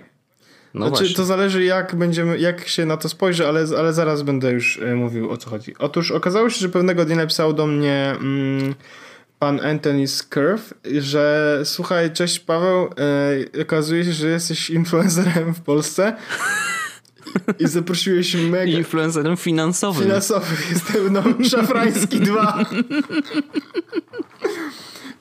[0.74, 4.52] No znaczy, to zależy jak będziemy, jak się na to spojrzy, ale, ale zaraz będę
[4.52, 5.76] już e, mówił o co chodzi.
[5.80, 8.76] Otóż okazało się, że pewnego dnia napisał do mnie mm,
[9.40, 12.90] pan Anthony Scurf, że słuchaj, cześć Paweł,
[13.58, 16.16] e, okazuje się, że jesteś influencerem w Polsce
[17.60, 18.78] i zaprosiłeś mega...
[18.78, 20.04] Influencerem finansowym.
[20.04, 22.66] Finansowym, jestem no, Szafrański 2.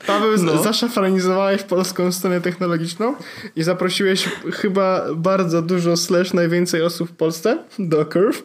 [0.07, 0.63] Paweł, no.
[0.63, 3.15] zaszafranizowałeś polską stronę technologiczną
[3.57, 8.43] i zaprosiłeś chyba bardzo dużo slash najwięcej osób w Polsce do Curve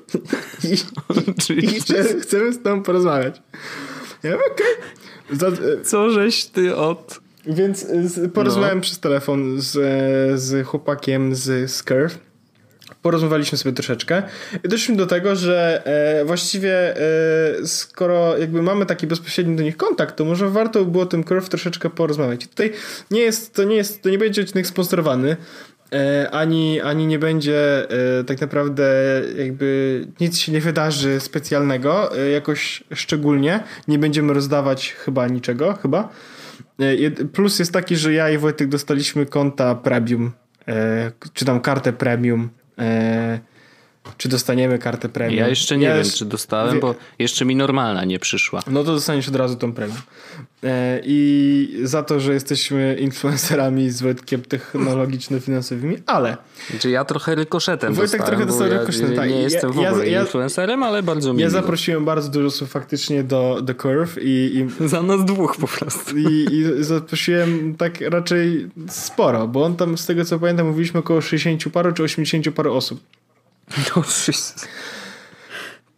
[0.63, 0.74] i,
[1.53, 1.82] i, i
[2.22, 3.41] chcemy z tobą porozmawiać.
[4.24, 4.76] Ja okej.
[5.36, 5.84] Okay.
[5.84, 7.19] Co żeś ty od...
[7.45, 7.86] Więc
[8.34, 8.82] porozmawiałem no.
[8.82, 9.72] przez telefon z,
[10.41, 12.30] z chłopakiem z Scurve
[13.02, 14.24] porozmawialiśmy sobie troszeczkę
[14.64, 17.02] i doszliśmy do tego, że e, właściwie e,
[17.66, 21.24] skoro jakby mamy taki bezpośredni do nich kontakt, to może warto by było o tym
[21.24, 22.45] Curve troszeczkę porozmawiać.
[22.45, 22.72] I tutaj
[23.12, 25.38] nie jest, to nie jest, to nie będzie odcinek sponsorowany,
[25.93, 27.89] e, ani, ani nie będzie
[28.20, 28.84] e, tak naprawdę
[29.38, 33.64] jakby nic się nie wydarzy specjalnego, e, jakoś szczególnie.
[33.88, 36.10] Nie będziemy rozdawać chyba niczego, chyba.
[37.34, 40.32] Plus jest taki, że ja i Wojtek dostaliśmy konta premium,
[41.34, 42.49] czy tam kartę premium
[42.82, 43.39] E,
[44.18, 45.39] czy dostaniemy kartę premium.
[45.39, 48.62] Ja jeszcze nie ja wiem, czy dostałem, bo jeszcze mi normalna nie przyszła.
[48.68, 49.97] No to dostaniesz od razu tą premium.
[50.64, 56.38] E, I za to, że jesteśmy influencerami z Wojtkiem technologiczno-finansowymi, ale...
[56.70, 59.30] Znaczy ja trochę rykoszetem Wojtek dostałem, trochę dostał rykoszetem, tak.
[59.30, 63.24] Nie jestem w ogóle ja, influencerem, ale bardzo mi Ja zaprosiłem bardzo dużo osób faktycznie
[63.24, 64.66] do The Curve i...
[64.82, 66.18] i za nas dwóch po prostu.
[66.18, 71.22] I, I zaprosiłem tak raczej sporo, bo on tam z tego co pamiętam mówiliśmy około
[71.22, 72.99] 60 paru czy 80 paru osób.
[73.95, 74.03] No,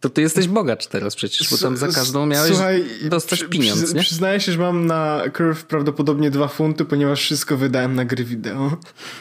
[0.00, 3.94] to ty jesteś bogacz teraz przecież, bo tam za każdą miałeś Słuchaj, dostać pieniądz, przy,
[3.94, 4.02] nie?
[4.02, 8.76] Przyznaję się, że mam na Curve prawdopodobnie dwa funty, ponieważ wszystko wydałem na gry wideo.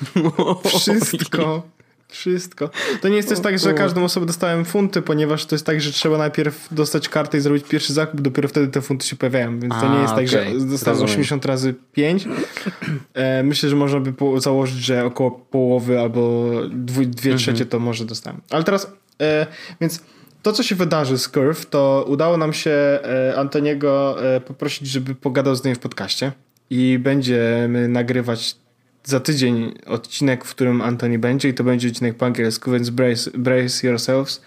[0.79, 1.63] Wszystko.
[2.13, 2.69] Wszystko.
[3.01, 5.91] To nie jest też tak, że każdą osobę dostałem funty, ponieważ to jest tak, że
[5.91, 9.59] trzeba najpierw dostać kartę i zrobić pierwszy zakup, dopiero wtedy te funty się pojawiają.
[9.59, 11.03] Więc to nie jest tak, że dostałem Rozumiem.
[11.03, 12.25] 80 razy 5.
[13.13, 17.69] E, myślę, że można by założyć, że około połowy albo dwie, dwie trzecie mhm.
[17.69, 18.41] to może dostałem.
[18.49, 18.91] Ale teraz,
[19.21, 19.47] e,
[19.81, 20.03] więc
[20.41, 25.55] to, co się wydarzy z Curve, to udało nam się e, Antoniego poprosić, żeby pogadał
[25.55, 26.31] z nim w podcaście
[26.69, 28.55] i będziemy nagrywać
[29.03, 33.31] za tydzień odcinek, w którym Antoni będzie i to będzie odcinek po angielsku, więc brace,
[33.31, 34.41] brace yourselves.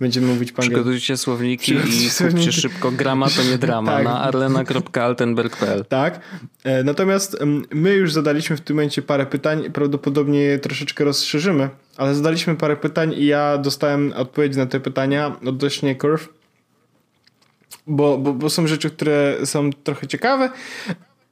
[0.00, 0.82] Będziemy mówić po angielsku.
[0.82, 4.04] Przygotujcie słowniki i kupcie szybko grama, to nie drama tak.
[4.04, 6.20] na arlena.altenberg.pl Tak.
[6.64, 7.36] E, natomiast
[7.70, 12.76] my już zadaliśmy w tym momencie parę pytań, prawdopodobnie je troszeczkę rozszerzymy, ale zadaliśmy parę
[12.76, 16.28] pytań i ja dostałem odpowiedzi na te pytania odnośnie Curve.
[17.86, 20.50] Bo, bo, bo są rzeczy, które są trochę ciekawe,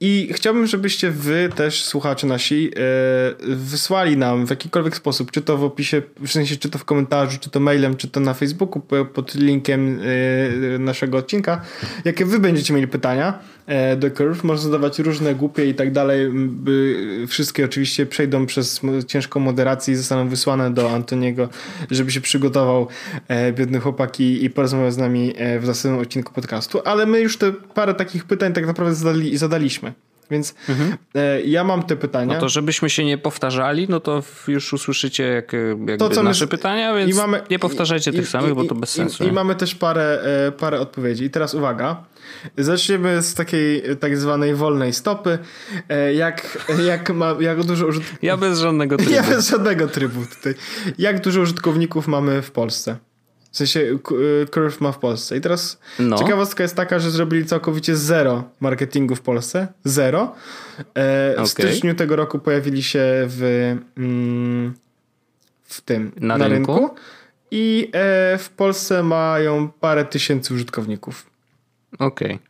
[0.03, 5.57] i chciałbym, żebyście wy też, słuchacze nasi, e, wysłali nam w jakikolwiek sposób, czy to
[5.57, 8.82] w opisie, w sensie czy to w komentarzu, czy to mailem, czy to na Facebooku
[9.14, 10.01] pod linkiem
[10.74, 11.61] e, naszego odcinka,
[12.05, 14.44] jakie wy będziecie mieli pytania e, do Curve.
[14.44, 16.30] Można zadawać różne głupie i tak dalej.
[17.28, 21.48] Wszystkie oczywiście przejdą przez ciężką moderację i zostaną wysłane do Antoniego,
[21.90, 22.88] żeby się przygotował
[23.53, 26.80] biedny chłopaki i porozmawiał z nami w następnym odcinku podcastu.
[26.84, 29.89] Ale my już te parę takich pytań tak naprawdę zadali, zadaliśmy.
[30.31, 30.97] Więc mhm.
[31.45, 32.35] ja mam te pytania.
[32.35, 36.45] No to żebyśmy się nie powtarzali, no to już usłyszycie jak, jakby to, co nasze
[36.45, 36.49] my...
[36.49, 37.41] pytania, więc mamy...
[37.51, 39.24] nie powtarzajcie i, tych i, samych, i, bo to bez sensu.
[39.24, 40.22] I, mamy też parę,
[40.59, 41.24] parę odpowiedzi.
[41.24, 42.05] I teraz uwaga.
[42.59, 45.39] Zaczniemy z takiej tak zwanej wolnej stopy.
[46.14, 48.22] Jak, jak, ma, jak dużo użytkowników...
[48.22, 49.12] Ja bez żadnego trybu.
[49.12, 50.55] Ja bez żadnego trybu tutaj.
[50.99, 52.97] Jak dużo użytkowników mamy w Polsce?
[53.53, 55.36] W sensie y, Curve ma w Polsce.
[55.36, 56.18] I teraz no.
[56.18, 59.68] ciekawostka jest taka, że zrobili całkowicie zero marketingu w Polsce.
[59.84, 60.34] Zero.
[60.78, 61.46] E, w okay.
[61.46, 64.74] styczniu tego roku pojawili się w, mm,
[65.64, 66.74] w tym, na, na rynku?
[66.74, 66.94] rynku.
[67.51, 71.30] I e, w Polsce mają parę tysięcy użytkowników.
[71.98, 72.34] Okej.
[72.34, 72.49] Okay.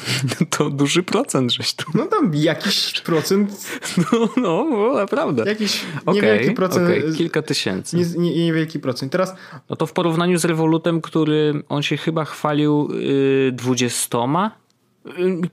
[0.50, 1.84] To duży procent żeś tu.
[1.94, 3.50] No tam jakiś procent.
[4.12, 5.44] No, no, no naprawdę.
[5.44, 6.88] Jakiś okay, niewielki procent.
[6.88, 7.12] Okay.
[7.16, 7.96] Kilka tysięcy.
[7.96, 9.12] Nie, nie, niewielki procent.
[9.12, 9.34] Teraz...
[9.70, 14.67] No to w porównaniu z Revolutem, który on się chyba chwalił yy, dwudziestoma Y,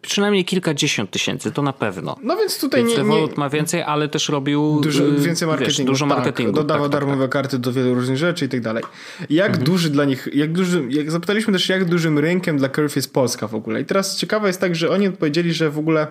[0.01, 2.15] przynajmniej kilkadziesiąt tysięcy, to na pewno.
[2.23, 3.27] No więc tutaj więc nie, nie...
[3.37, 5.77] ma więcej, ale też robił dużo, y, więcej marketingu.
[5.77, 6.53] Wiesz, dużo tak, marketingu.
[6.53, 7.31] Dodawał tak, tak, darmowe tak.
[7.31, 8.83] karty do wielu różnych rzeczy i tak dalej.
[9.29, 9.63] Jak mhm.
[9.63, 13.47] duży dla nich, jak duży, jak zapytaliśmy też, jak dużym rynkiem dla Curve jest Polska
[13.47, 13.81] w ogóle.
[13.81, 16.07] I teraz ciekawe jest tak, że oni odpowiedzieli, że w ogóle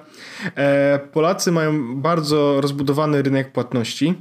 [0.57, 4.15] e, Polacy mają bardzo rozbudowany rynek płatności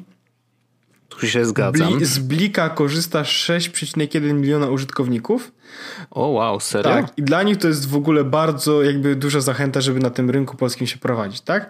[1.15, 1.97] tu się zgadzam.
[1.97, 5.51] Bli, z Blika korzysta 6,1 miliona użytkowników.
[6.11, 6.91] O wow, serio?
[6.91, 10.29] Tak, i dla nich to jest w ogóle bardzo jakby duża zachęta, żeby na tym
[10.29, 11.69] rynku polskim się prowadzić, tak?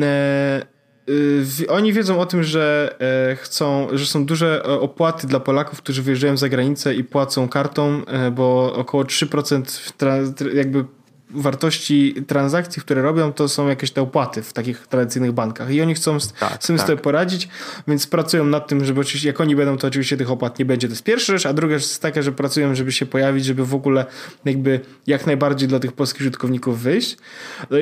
[0.00, 0.62] E,
[1.08, 2.96] y, oni wiedzą o tym, że
[3.30, 8.02] e, chcą, że są duże opłaty dla Polaków, którzy wyjeżdżają za granicę i płacą kartą,
[8.06, 10.84] e, bo około 3% jakby
[11.30, 15.70] wartości transakcji, które robią, to są jakieś te opłaty w takich tradycyjnych bankach.
[15.70, 16.86] I oni chcą z, tak, z tym tak.
[16.86, 17.48] sobie poradzić,
[17.88, 20.88] więc pracują nad tym, żeby oczywiście, jak oni będą, to oczywiście tych opłat nie będzie.
[20.88, 23.66] To jest pierwsza rzecz, a druga rzecz jest taka, że pracują, żeby się pojawić, żeby
[23.66, 24.06] w ogóle
[24.44, 27.16] jakby jak najbardziej dla tych polskich użytkowników wyjść.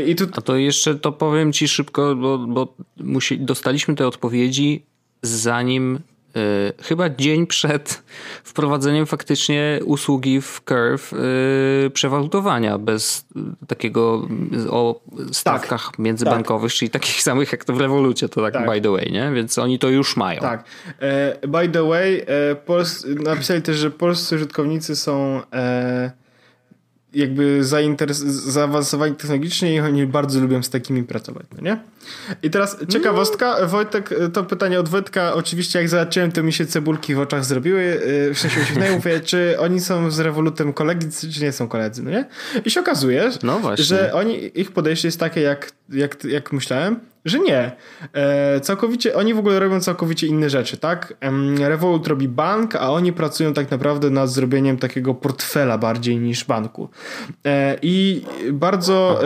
[0.07, 0.27] I tu...
[0.33, 4.87] A to jeszcze to powiem ci szybko, bo, bo musi, dostaliśmy te odpowiedzi
[5.23, 5.99] zanim
[6.83, 8.03] chyba dzień przed
[8.45, 13.27] wprowadzeniem faktycznie usługi w Curve yy, przewalutowania bez
[13.67, 14.29] takiego
[14.71, 15.01] o
[15.33, 16.79] stawkach tak, międzybankowych, tak.
[16.79, 19.33] czyli takich samych jak to w Revolucie, to tak, tak, by the way, nie?
[19.35, 20.41] Więc oni to już mają.
[20.41, 20.65] Tak.
[21.01, 26.26] E, by the way, e, napisali też, że polscy użytkownicy są e,
[27.17, 27.65] jakby
[28.25, 31.79] zaawansowani technologicznie i oni bardzo lubią z takimi pracować, no nie?
[32.43, 33.67] I teraz ciekawostka, no.
[33.67, 37.81] Wojtek, to pytanie od Wojtka, oczywiście jak zobaczyłem, to mi się cebulki w oczach zrobiły,
[38.31, 42.03] y, w sensie uśmiechnęły, mówię, czy oni są z Revolutem koledzy, czy nie są koledzy,
[42.03, 42.25] no nie?
[42.65, 47.39] I się okazuje, no że oni, ich podejście jest takie, jak, jak, jak myślałem, że
[47.39, 47.73] nie.
[48.13, 51.15] E, całkowicie, oni w ogóle robią całkowicie inne rzeczy, tak?
[51.59, 56.89] Revolut robi bank, a oni pracują tak naprawdę nad zrobieniem takiego portfela bardziej niż banku.
[57.47, 59.21] E, I bardzo,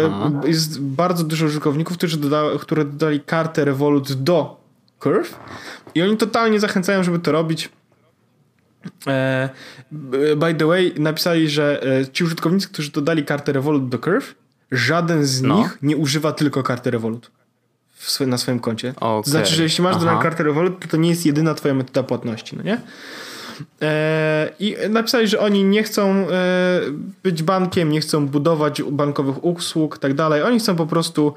[0.44, 4.60] e, jest bardzo dużo użytkowników, którzy doda, które dodali kartę Revolut do
[4.98, 5.38] Curve
[5.94, 7.68] i oni totalnie zachęcają, żeby to robić.
[9.06, 9.48] E,
[10.36, 14.34] by the way, napisali, że e, ci użytkownicy, którzy dodali kartę Revolut do Curve,
[14.72, 15.58] żaden z no.
[15.58, 17.39] nich nie używa tylko karty Revolut
[18.26, 18.94] na swoim koncie.
[18.96, 19.22] Okay.
[19.24, 22.02] To znaczy, że jeśli masz dodaną kartę Revolut, to to nie jest jedyna twoja metoda
[22.02, 22.80] płatności, no nie?
[23.82, 26.80] E, I napisali, że oni nie chcą e,
[27.22, 30.42] być bankiem, nie chcą budować bankowych usług, tak dalej.
[30.42, 31.34] Oni chcą po prostu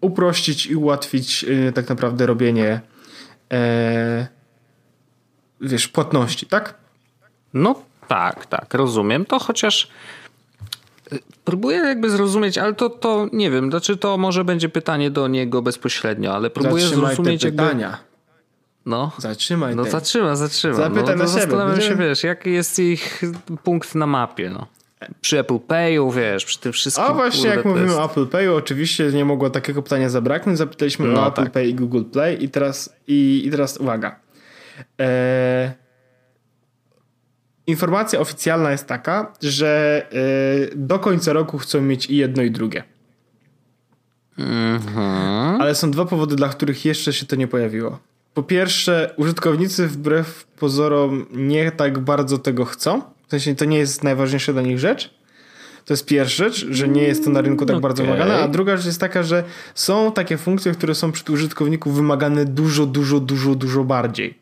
[0.00, 2.80] uprościć i ułatwić e, tak naprawdę robienie
[5.60, 6.74] wiesz, płatności, tak?
[7.54, 9.24] No tak, tak, rozumiem.
[9.24, 9.88] To chociaż
[11.44, 15.62] Próbuję jakby zrozumieć, ale to, to nie wiem, znaczy to może będzie pytanie do niego
[15.62, 17.90] bezpośrednio, ale próbuję Zatrzymaj zrozumieć te pytania.
[17.90, 18.06] Jakby...
[18.86, 19.12] No.
[19.18, 19.90] Zatrzymaj No te.
[19.90, 20.74] zatrzyma, zatrzyma.
[20.74, 23.22] Zapytaj no, to zastanawiam się, wiesz, jaki jest ich
[23.64, 24.66] punkt na mapie, no.
[25.20, 27.04] Przy Apple Payu, wiesz, przy tym wszystkim.
[27.04, 27.98] A właśnie, kurde, jak mówimy jest...
[27.98, 30.58] o Apple Payu, oczywiście nie mogło takiego pytania zabraknąć.
[30.58, 31.52] Zapytaliśmy no, o Apple tak.
[31.52, 34.20] Pay i Google Play i teraz, i, i teraz uwaga.
[34.98, 35.70] Eee,
[37.66, 42.82] informacja oficjalna jest taka, że yy, do końca roku chcą mieć i jedno i drugie.
[44.38, 45.60] Mhm.
[45.60, 47.98] Ale są dwa powody, dla których jeszcze się to nie pojawiło.
[48.34, 53.02] Po pierwsze, użytkownicy wbrew pozorom nie tak bardzo tego chcą.
[53.26, 55.10] W sensie to nie jest najważniejsza dla nich rzecz.
[55.84, 57.80] To jest pierwsza rzecz, że nie jest to na rynku tak okay.
[57.80, 58.38] bardzo wymagane.
[58.38, 59.44] A druga rzecz jest taka, że
[59.74, 64.38] są takie funkcje, które są przy użytkowniku wymagane dużo, dużo, dużo, dużo bardziej.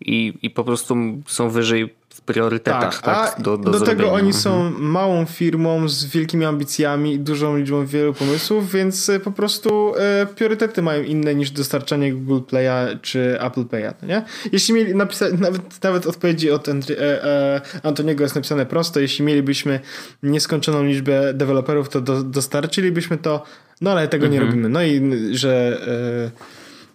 [0.00, 0.96] I, I po prostu
[1.26, 1.94] są wyżej
[2.26, 3.34] priorytetach, tak?
[3.34, 3.42] tak?
[3.42, 4.84] do, do, do tego oni są mhm.
[4.84, 10.26] małą firmą z wielkimi ambicjami i dużą liczbą wielu pomysłów, więc e, po prostu e,
[10.26, 14.24] priorytety mają inne niż dostarczanie Google Play'a czy Apple Pay'a, nie?
[14.52, 19.80] Jeśli mieli napisać, nawet, nawet odpowiedzi od e, e, Antoniego jest napisane prosto, jeśli mielibyśmy
[20.22, 23.44] nieskończoną liczbę deweloperów, to do, dostarczylibyśmy to,
[23.80, 24.32] no ale tego mhm.
[24.32, 24.68] nie robimy.
[24.68, 25.02] No i
[25.36, 25.80] że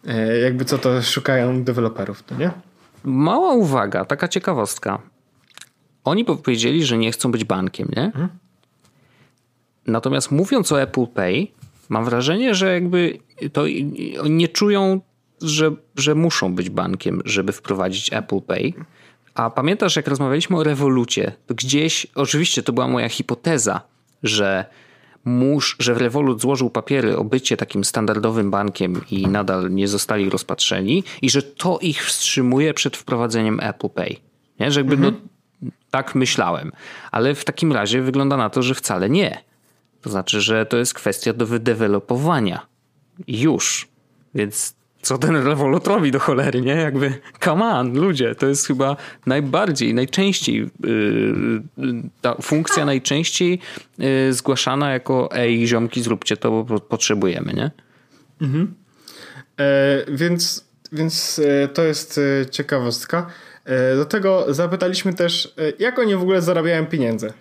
[0.05, 2.51] e, e, jakby co to szukają deweloperów, to nie?
[3.03, 4.99] Mała uwaga, taka ciekawostka.
[6.07, 8.03] Oni powiedzieli, że nie chcą być bankiem, nie?
[8.03, 8.29] Mhm.
[9.87, 11.47] Natomiast mówiąc o Apple Pay,
[11.89, 13.19] mam wrażenie, że jakby
[13.53, 13.61] to
[14.21, 15.01] oni nie czują,
[15.41, 18.73] że, że muszą być bankiem, żeby wprowadzić Apple Pay.
[19.33, 23.81] A pamiętasz, jak rozmawialiśmy o rewolucie, to gdzieś, oczywiście to była moja hipoteza,
[24.23, 24.65] że
[25.25, 31.03] musz, że Revolut złożył papiery o bycie takim standardowym bankiem i nadal nie zostali rozpatrzeni
[31.21, 34.15] i że to ich wstrzymuje przed wprowadzeniem Apple Pay.
[34.59, 34.71] Nie?
[34.71, 35.23] Że jakby no, mhm.
[35.23, 35.36] no,
[35.91, 36.71] tak myślałem.
[37.11, 39.43] Ale w takim razie wygląda na to, że wcale nie.
[40.01, 42.65] To znaczy, że to jest kwestia do wydevelopowania.
[43.27, 43.87] Już.
[44.35, 46.75] Więc co ten Revolut robi do cholery, nie?
[46.75, 48.95] Jakby, come on, ludzie, to jest chyba
[49.25, 53.59] najbardziej, najczęściej, yy, ta funkcja najczęściej
[53.97, 57.71] yy, zgłaszana jako ej, ziomki, zróbcie to, bo potrzebujemy, nie?
[58.41, 58.73] Mhm.
[59.59, 63.27] E, więc, więc e, to jest e, ciekawostka.
[63.67, 67.33] E, do tego zapytaliśmy też, e, jak oni w ogóle zarabiają pieniądze.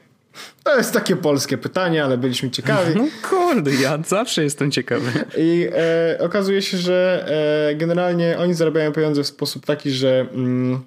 [0.64, 2.94] To jest takie polskie pytanie, ale byliśmy ciekawi.
[2.96, 5.12] No kurde, ja zawsze jestem ciekawy.
[5.36, 7.26] I e, okazuje się, że
[7.70, 10.80] e, generalnie oni zarabiają pieniądze w sposób taki, że mm,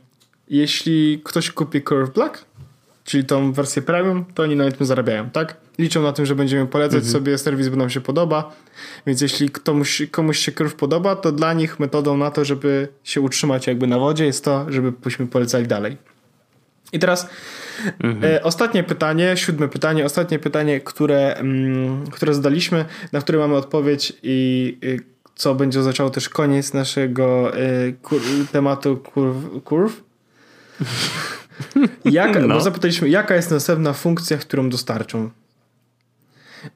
[0.50, 2.46] jeśli ktoś kupi Curve Black,
[3.10, 5.58] czyli tą wersję premium, to oni na tym zarabiają, tak?
[5.80, 7.12] Liczą na tym, że będziemy polecać mhm.
[7.12, 8.56] sobie serwis, bo nam się podoba.
[9.08, 13.22] Więc jeśli komuś, komuś się Curve podoba, to dla nich metodą na to, żeby się
[13.22, 15.98] utrzymać jakby na wodzie jest to, żebyśmy polecali dalej.
[16.94, 17.30] I teraz
[18.04, 18.34] mhm.
[18.36, 24.14] e, ostatnie pytanie, siódme pytanie, ostatnie pytanie, które, mm, które zadaliśmy, na które mamy odpowiedź
[24.24, 25.00] i y,
[25.36, 29.64] co będzie oznaczało też koniec naszego y, kur, tematu kurw.
[29.64, 30.04] kurw.
[32.06, 32.56] Jak, no.
[32.56, 35.30] Bo zapytaliśmy, jaka jest następna funkcja, którą dostarczą?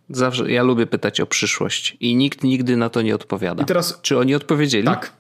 [0.10, 3.64] Zawsze, ja lubię pytać o przyszłość i nikt nigdy na to nie odpowiada.
[3.64, 4.86] I teraz, Czy oni odpowiedzieli?
[4.86, 5.12] Tak.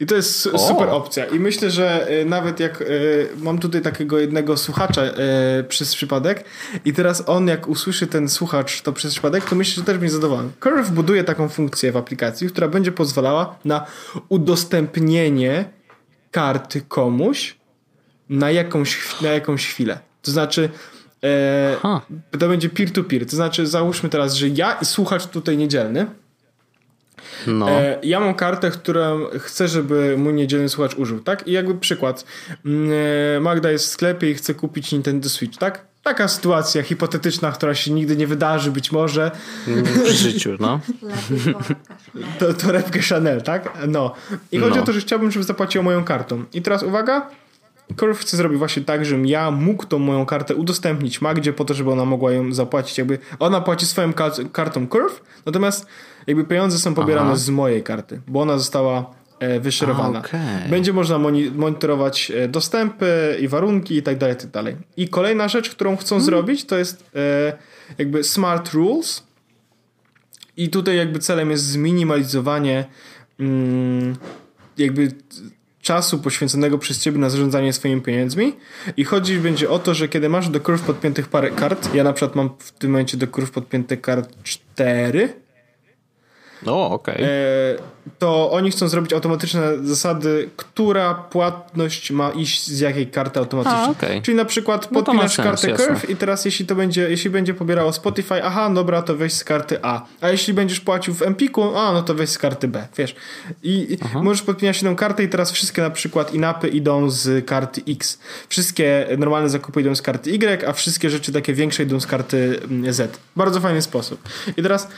[0.00, 0.58] I to jest o.
[0.58, 1.24] super opcja.
[1.24, 6.44] I myślę, że y, nawet jak y, mam tutaj takiego jednego słuchacza y, przez przypadek
[6.84, 10.14] i teraz on jak usłyszy ten słuchacz to przez przypadek, to myślę, że też będzie
[10.14, 10.48] zadowolony.
[10.60, 13.86] Curve buduje taką funkcję w aplikacji, która będzie pozwalała na
[14.28, 15.64] udostępnienie
[16.30, 17.56] karty komuś
[18.28, 19.98] na jakąś, na jakąś chwilę.
[20.22, 20.68] To znaczy
[21.24, 21.76] e,
[22.38, 23.22] to będzie peer-to-peer.
[23.22, 23.30] -peer.
[23.30, 26.06] To znaczy załóżmy teraz, że ja i słuchacz tutaj niedzielny
[27.46, 27.70] no.
[27.70, 31.48] E, ja mam kartę, którą chcę, żeby mój niedzielny słuchacz użył, tak?
[31.48, 32.24] I jakby przykład.
[32.64, 32.90] Mm,
[33.36, 35.84] e, Magda jest w sklepie i chce kupić Nintendo Switch, tak?
[36.02, 39.30] Taka sytuacja hipotetyczna, która się nigdy nie wydarzy, być może.
[39.66, 40.80] W życiu, no.
[42.38, 43.78] to torebkę Chanel, tak?
[43.88, 44.14] No.
[44.52, 44.82] I chodzi no.
[44.82, 46.44] o to, że chciałbym, żeby zapłaciła moją kartą.
[46.52, 47.30] I teraz uwaga,
[47.96, 51.74] Curve chce zrobić właśnie tak, żebym ja mógł tą moją kartę udostępnić Magdzie po to,
[51.74, 52.98] żeby ona mogła ją zapłacić.
[52.98, 54.12] Jakby ona płaci swoją
[54.52, 55.86] kartą Curve, natomiast
[56.26, 57.36] jakby pieniądze są pobierane Aha.
[57.36, 60.18] z mojej karty, bo ona została e, wyszerowana.
[60.18, 60.68] Okay.
[60.70, 61.18] Będzie można
[61.54, 64.76] monitorować e, dostępy i warunki i tak dalej, tak dalej.
[64.96, 66.26] I kolejna rzecz, którą chcą hmm.
[66.26, 67.52] zrobić, to jest e,
[67.98, 69.26] jakby smart rules.
[70.56, 72.84] I tutaj jakby celem jest zminimalizowanie
[73.40, 74.16] mm,
[74.78, 75.12] jakby
[75.84, 78.56] czasu poświęconego przez ciebie na zarządzanie swoimi pieniędzmi.
[78.96, 82.12] I chodzi będzie o to, że kiedy masz do kurw podpiętych parę kart, ja na
[82.12, 85.43] przykład mam w tym momencie do kurw podpięte kart 4
[86.66, 87.14] no, okej.
[87.14, 87.26] Okay.
[87.26, 93.78] E, to oni chcą zrobić automatyczne zasady, która płatność ma iść z jakiej karty automatycznie.
[93.78, 94.22] A, okay.
[94.22, 95.72] Czyli na przykład podpinasz no kartę.
[95.72, 99.44] Curve i teraz jeśli to będzie, jeśli będzie pobierało Spotify, aha, dobra, to weź z
[99.44, 100.02] karty A.
[100.20, 103.14] A jeśli będziesz płacił w Empiku, a no to weź z karty B, wiesz.
[103.62, 104.22] I Aha.
[104.22, 108.18] możesz podpinać jedną kartę i teraz wszystkie na przykład inapy idą z karty X.
[108.48, 112.60] Wszystkie normalne zakupy idą z karty Y, a wszystkie rzeczy takie większe idą z karty
[112.64, 113.18] mm, Z.
[113.36, 114.28] Bardzo fajny sposób.
[114.56, 114.88] I teraz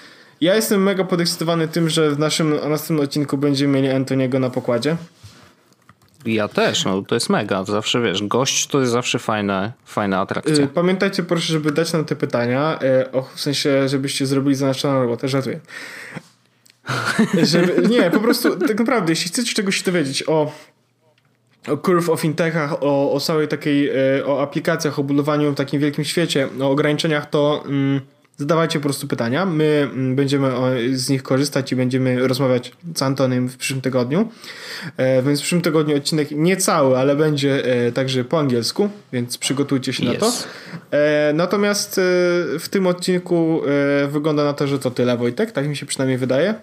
[0.40, 4.96] ja jestem mega podekscytowany tym, że w naszym następnym odcinku będziemy mieli Antoniego na pokładzie.
[6.26, 7.64] Ja też, no to jest mega.
[7.64, 10.64] Zawsze wiesz, gość to jest zawsze fajna, fajna atrakcja.
[10.64, 12.78] Y, pamiętajcie proszę, żeby dać nam te pytania,
[13.14, 15.60] y, w sensie, żebyście zrobili zaznaczoną robotę, żartuję.
[17.42, 20.52] Żeby, nie, po prostu tak naprawdę, jeśli chcecie czegoś się dowiedzieć o
[21.68, 25.80] o Curve, o fintechach, o, o całej takiej, y, o aplikacjach, o budowaniu w takim
[25.80, 27.64] wielkim świecie, o ograniczeniach, to...
[27.66, 28.00] Mm,
[28.36, 29.46] zadawajcie po prostu pytania.
[29.46, 30.50] My mm, będziemy
[30.92, 34.28] z nich korzystać i będziemy rozmawiać z Antonem w przyszłym tygodniu.
[34.96, 39.38] E, więc w przyszłym tygodniu odcinek nie cały, ale będzie e, także po angielsku, więc
[39.38, 40.12] przygotujcie się yes.
[40.12, 40.32] na to.
[40.90, 42.00] E, natomiast
[42.58, 43.62] w tym odcinku
[44.08, 46.54] wygląda na to, że to tyle, Wojtek, tak mi się przynajmniej wydaje.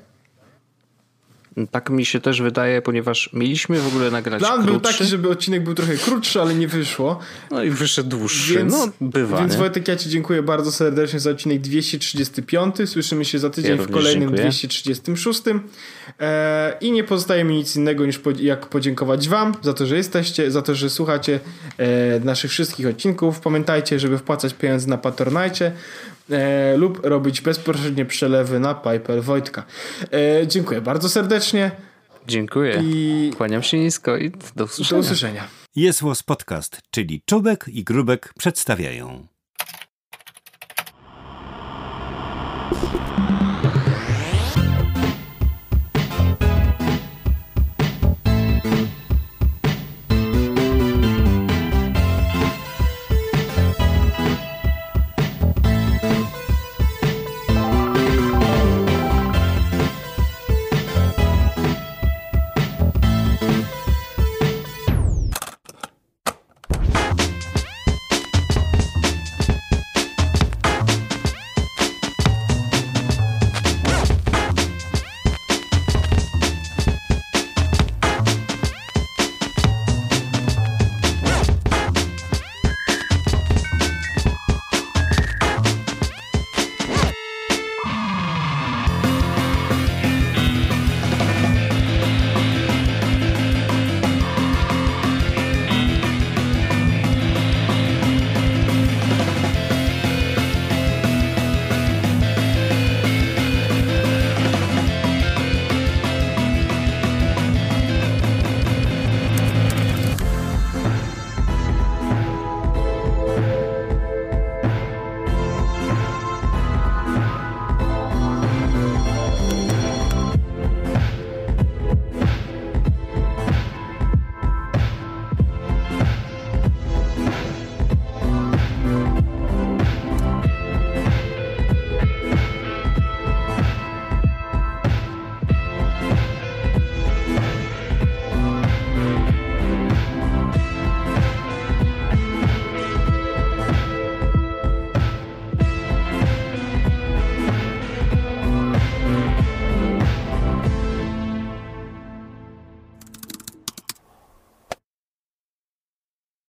[1.71, 4.71] Tak mi się też wydaje, ponieważ mieliśmy w ogóle nagrać Plan krótszy.
[4.71, 7.19] był taki, żeby odcinek był trochę krótszy, ale nie wyszło.
[7.51, 8.53] No i wyszedł dłuższy.
[8.53, 9.39] Więc, no bywa.
[9.39, 9.59] Więc nie?
[9.59, 12.75] Wojtek, ja ci dziękuję bardzo serdecznie za odcinek 235.
[12.85, 14.41] Słyszymy się za tydzień ja w kolejnym dziękuję.
[14.41, 15.41] 236.
[16.19, 20.51] E, I nie pozostaje mi nic innego niż jak podziękować wam za to, że jesteście,
[20.51, 21.39] za to, że słuchacie
[21.77, 23.39] e, naszych wszystkich odcinków.
[23.39, 25.71] Pamiętajcie, żeby wpłacać pieniądze na Patronite
[26.31, 29.63] e, lub robić bezpośrednie przelewy na PayPal Wojtka.
[30.11, 31.09] E, dziękuję bardzo
[31.43, 31.71] serdecznie.
[32.27, 32.81] Dziękuję.
[32.83, 33.31] I...
[33.37, 35.01] Kłaniam się nisko i do usłyszenia.
[35.01, 35.47] Do usłyszenia.
[35.75, 39.27] Jest Podcast, czyli Czubek i Grubek przedstawiają.